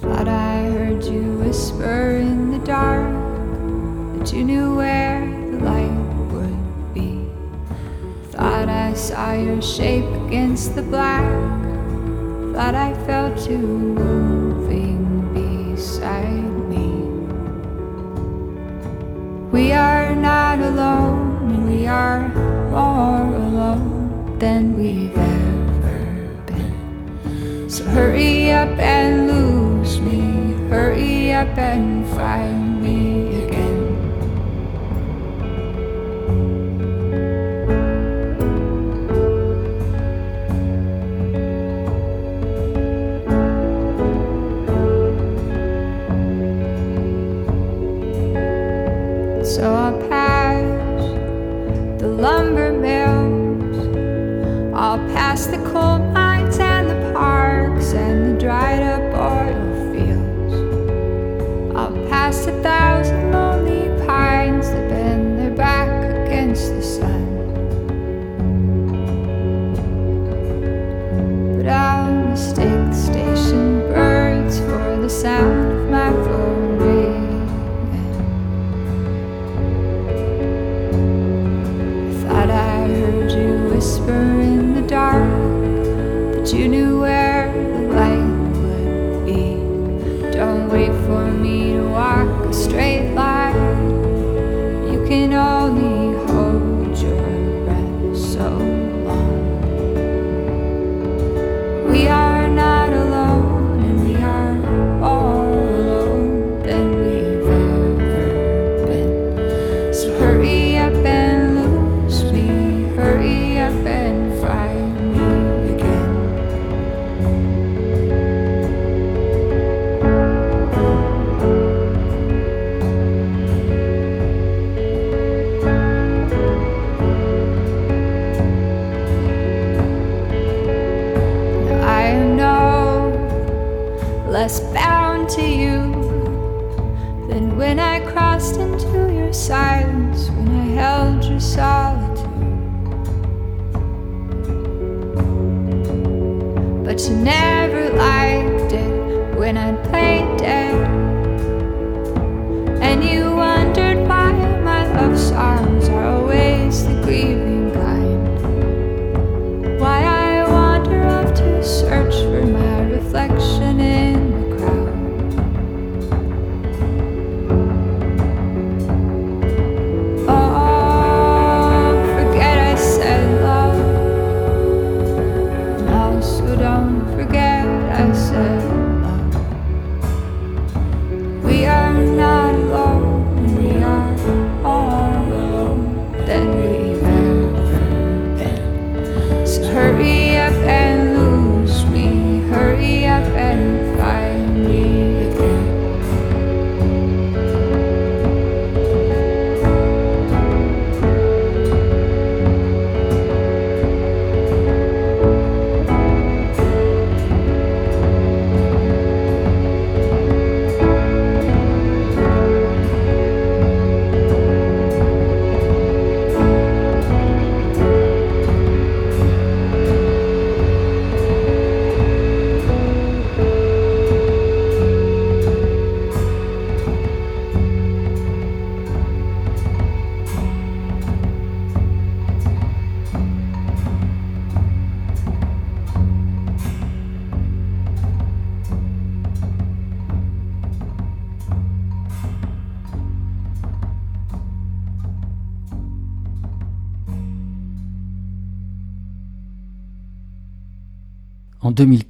Thought 0.00 0.28
I 0.28 0.62
heard 0.70 1.04
you 1.04 1.40
whisper 1.40 2.16
in 2.16 2.52
the 2.52 2.64
dark 2.64 3.19
you 4.32 4.44
knew 4.44 4.76
where 4.76 5.26
the 5.50 5.58
light 5.58 5.90
would 6.30 6.94
be. 6.94 7.26
Thought 8.30 8.68
I 8.68 8.92
saw 8.94 9.32
your 9.32 9.60
shape 9.60 10.04
against 10.26 10.76
the 10.76 10.82
black. 10.82 11.24
Thought 12.54 12.74
I 12.76 12.94
felt 13.06 13.48
you 13.50 13.58
moving 13.58 15.02
beside 15.34 16.52
me. 16.70 16.86
We 19.50 19.72
are 19.72 20.14
not 20.14 20.60
alone, 20.60 21.50
and 21.52 21.68
we 21.68 21.86
are 21.88 22.28
more 22.70 23.34
alone 23.34 24.38
than 24.38 24.76
we've 24.76 25.16
ever 25.16 26.36
been. 26.46 27.68
So 27.68 27.84
hurry 27.84 28.52
up 28.52 28.78
and 28.78 29.26
lose 29.26 30.00
me, 30.00 30.54
hurry 30.68 31.32
up 31.32 31.58
and 31.58 31.99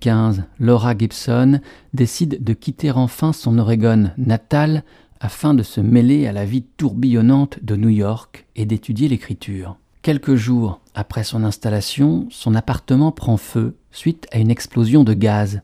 2015, 0.01 0.44
Laura 0.59 0.96
Gibson 0.96 1.61
décide 1.92 2.42
de 2.42 2.53
quitter 2.55 2.90
enfin 2.90 3.32
son 3.32 3.59
Oregon 3.59 4.11
natal 4.16 4.82
afin 5.20 5.53
de 5.53 5.62
se 5.62 5.80
mêler 5.80 6.26
à 6.26 6.32
la 6.32 6.44
vie 6.44 6.62
tourbillonnante 6.62 7.62
de 7.62 7.76
New 7.76 7.90
York 7.90 8.46
et 8.57 8.64
d'étudier 8.64 9.09
l'écriture. 9.09 9.76
Quelques 10.03 10.36
jours 10.36 10.80
après 10.94 11.24
son 11.24 11.44
installation, 11.44 12.26
son 12.30 12.55
appartement 12.55 13.12
prend 13.12 13.36
feu 13.36 13.76
suite 13.92 14.26
à 14.32 14.38
une 14.38 14.51
explosion 14.51 15.05
de 15.05 15.12
gaz. 15.12 15.61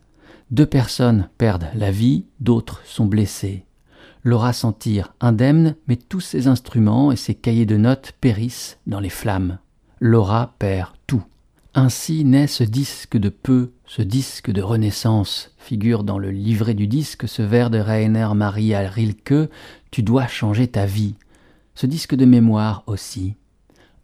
Deux 0.50 0.66
personnes 0.66 1.28
perdent 1.38 1.68
la 1.74 1.90
vie, 1.90 2.24
d'autres 2.40 2.82
sont 2.84 3.06
blessées. 3.06 3.64
Laura 4.22 4.52
s'en 4.52 4.72
tire 4.72 5.14
indemne, 5.20 5.76
mais 5.88 5.96
tous 5.96 6.20
ses 6.20 6.46
instruments 6.46 7.10
et 7.10 7.16
ses 7.16 7.34
cahiers 7.34 7.66
de 7.66 7.76
notes 7.76 8.12
périssent 8.20 8.78
dans 8.86 9.00
les 9.00 9.08
flammes. 9.08 9.58
Laura 10.00 10.54
perd 10.58 10.90
tout. 11.06 11.22
Ainsi 11.74 12.24
naît 12.24 12.46
ce 12.46 12.64
disque 12.64 13.16
de 13.16 13.28
peu, 13.28 13.70
ce 13.86 14.02
disque 14.02 14.50
de 14.50 14.62
renaissance. 14.62 15.52
Figure 15.58 16.04
dans 16.04 16.18
le 16.18 16.30
livret 16.30 16.74
du 16.74 16.86
disque 16.88 17.28
ce 17.28 17.42
vers 17.42 17.70
de 17.70 17.78
Rainer 17.78 18.28
Maria 18.34 18.80
Rilke 18.88 19.48
Tu 19.90 20.02
dois 20.02 20.26
changer 20.26 20.66
ta 20.66 20.86
vie. 20.86 21.14
Ce 21.74 21.86
disque 21.86 22.14
de 22.14 22.24
mémoire 22.24 22.82
aussi. 22.86 23.36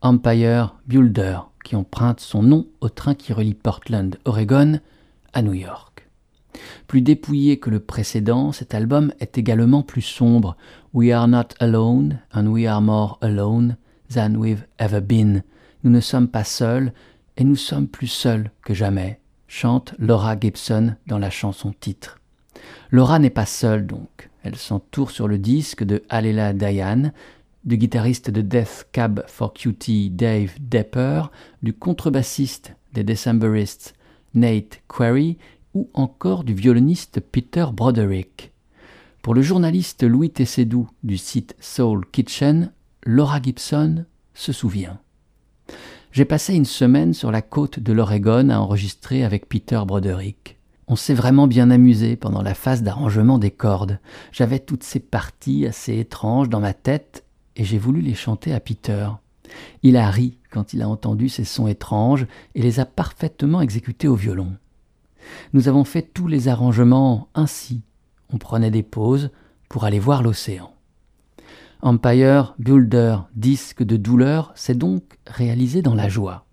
Empire 0.00 0.76
Builder, 0.86 1.38
qui 1.64 1.76
emprunte 1.76 2.20
son 2.20 2.42
nom 2.42 2.66
au 2.80 2.88
train 2.88 3.14
qui 3.14 3.32
relie 3.32 3.54
Portland, 3.54 4.18
Oregon, 4.24 4.80
à 5.32 5.42
New 5.42 5.54
York. 5.54 6.08
Plus 6.86 7.02
dépouillé 7.02 7.58
que 7.58 7.70
le 7.70 7.80
précédent, 7.80 8.52
cet 8.52 8.74
album 8.74 9.12
est 9.20 9.38
également 9.38 9.82
plus 9.82 10.02
sombre. 10.02 10.56
We 10.92 11.10
are 11.12 11.26
not 11.26 11.48
alone, 11.60 12.18
and 12.34 12.46
we 12.46 12.66
are 12.66 12.82
more 12.82 13.18
alone 13.20 13.76
than 14.12 14.34
we've 14.36 14.66
ever 14.78 15.00
been. 15.00 15.42
Nous 15.82 15.90
ne 15.90 16.00
sommes 16.00 16.28
pas 16.28 16.44
seuls, 16.44 16.92
et 17.36 17.44
nous 17.44 17.56
sommes 17.56 17.88
plus 17.88 18.08
seuls 18.08 18.50
que 18.62 18.74
jamais, 18.74 19.21
chante 19.52 19.94
Laura 19.98 20.34
Gibson 20.40 20.96
dans 21.06 21.18
la 21.18 21.28
chanson 21.28 21.74
titre. 21.78 22.18
Laura 22.90 23.18
n'est 23.18 23.28
pas 23.28 23.44
seule 23.44 23.86
donc, 23.86 24.30
elle 24.42 24.56
s'entoure 24.56 25.10
sur 25.10 25.28
le 25.28 25.36
disque 25.36 25.84
de 25.84 26.02
Alela 26.08 26.54
Diane, 26.54 27.12
du 27.64 27.76
guitariste 27.76 28.30
de 28.30 28.40
Death 28.40 28.88
Cab 28.92 29.22
for 29.28 29.52
Cutie 29.52 30.08
Dave 30.08 30.52
Depper, 30.58 31.24
du 31.62 31.74
contrebassiste 31.74 32.74
des 32.94 33.04
Decemberists 33.04 33.94
Nate 34.32 34.80
Quarry 34.88 35.36
ou 35.74 35.90
encore 35.92 36.44
du 36.44 36.54
violoniste 36.54 37.20
Peter 37.20 37.66
Broderick. 37.74 38.52
Pour 39.20 39.34
le 39.34 39.42
journaliste 39.42 40.02
Louis 40.02 40.30
Tessedou 40.30 40.88
du 41.02 41.18
site 41.18 41.54
Soul 41.60 42.06
Kitchen, 42.10 42.72
Laura 43.04 43.40
Gibson 43.40 44.06
se 44.32 44.52
souvient. 44.52 45.01
J'ai 46.12 46.26
passé 46.26 46.54
une 46.54 46.66
semaine 46.66 47.14
sur 47.14 47.30
la 47.30 47.40
côte 47.40 47.80
de 47.80 47.90
l'Oregon 47.90 48.50
à 48.50 48.58
enregistrer 48.58 49.24
avec 49.24 49.48
Peter 49.48 49.80
Broderick. 49.86 50.58
On 50.86 50.94
s'est 50.94 51.14
vraiment 51.14 51.46
bien 51.46 51.70
amusé 51.70 52.16
pendant 52.16 52.42
la 52.42 52.52
phase 52.52 52.82
d'arrangement 52.82 53.38
des 53.38 53.50
cordes. 53.50 53.98
J'avais 54.30 54.58
toutes 54.58 54.82
ces 54.82 55.00
parties 55.00 55.66
assez 55.66 55.98
étranges 55.98 56.50
dans 56.50 56.60
ma 56.60 56.74
tête 56.74 57.24
et 57.56 57.64
j'ai 57.64 57.78
voulu 57.78 58.02
les 58.02 58.12
chanter 58.12 58.52
à 58.52 58.60
Peter. 58.60 59.08
Il 59.82 59.96
a 59.96 60.10
ri 60.10 60.36
quand 60.50 60.74
il 60.74 60.82
a 60.82 60.88
entendu 60.88 61.30
ces 61.30 61.44
sons 61.44 61.66
étranges 61.66 62.26
et 62.54 62.60
les 62.60 62.78
a 62.78 62.84
parfaitement 62.84 63.62
exécutés 63.62 64.08
au 64.08 64.14
violon. 64.14 64.52
Nous 65.54 65.66
avons 65.66 65.84
fait 65.84 66.02
tous 66.02 66.26
les 66.26 66.48
arrangements 66.48 67.28
ainsi. 67.34 67.80
On 68.30 68.36
prenait 68.36 68.70
des 68.70 68.82
pauses 68.82 69.30
pour 69.70 69.84
aller 69.84 69.98
voir 69.98 70.22
l'océan. 70.22 70.71
Empire 71.84 72.54
Builder, 72.60 73.16
disque 73.34 73.82
de 73.82 73.96
douleur, 73.96 74.52
s'est 74.54 74.76
donc 74.76 75.02
réalisé 75.26 75.82
dans 75.82 75.96
la 75.96 76.08
joie. 76.08 76.46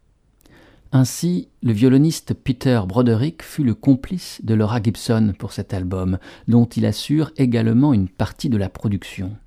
Ainsi, 0.92 1.50
le 1.62 1.72
violoniste 1.72 2.34
Peter 2.34 2.82
Broderick 2.88 3.44
fut 3.44 3.64
le 3.64 3.76
complice 3.76 4.42
de 4.44 4.56
Laura 4.56 4.82
Gibson 4.82 5.36
pour 5.38 5.54
cet 5.54 5.76
album, 5.76 6.18
dont 6.48 6.66
il 6.66 6.84
assure 6.84 7.30
également 7.38 7.94
une 7.94 8.10
partie 8.10 8.50
de 8.50 8.58
la 8.58 8.70
production. 8.70 9.38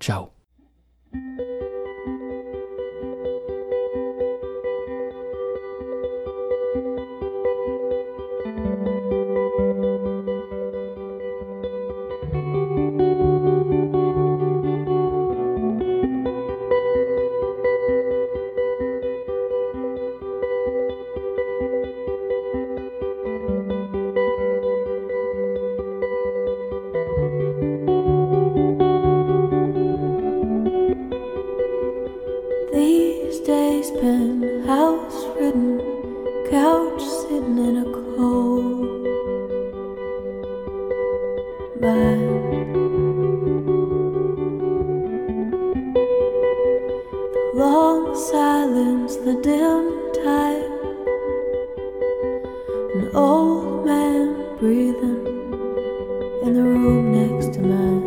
Ciao. 0.00 0.28
old 53.38 53.86
man 53.86 54.56
breathing 54.58 55.24
in 56.42 56.54
the 56.54 56.62
room 56.62 57.04
next 57.12 57.54
to 57.54 57.60
mine. 57.60 57.97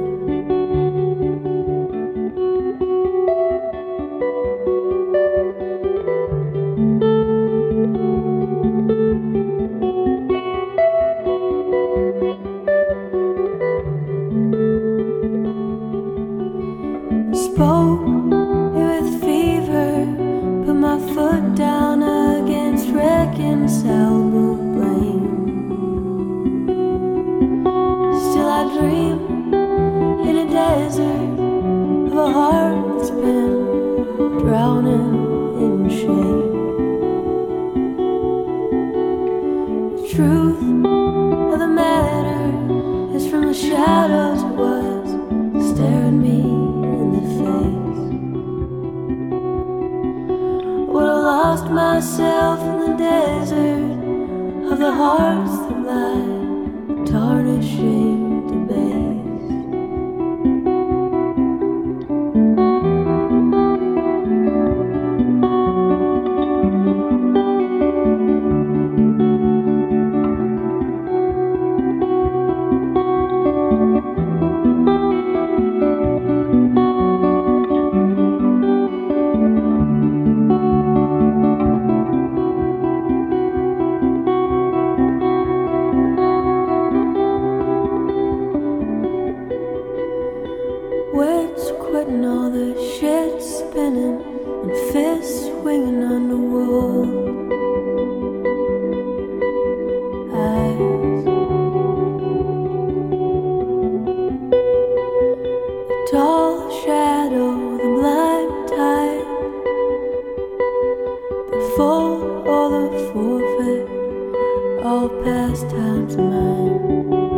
The 111.81 111.87
full 111.87 112.47
or 112.47 112.69
the 112.69 113.11
forfeit, 113.11 114.85
all 114.85 115.09
pastimes 115.23 116.13
of 116.13 116.19
mine. 116.19 117.30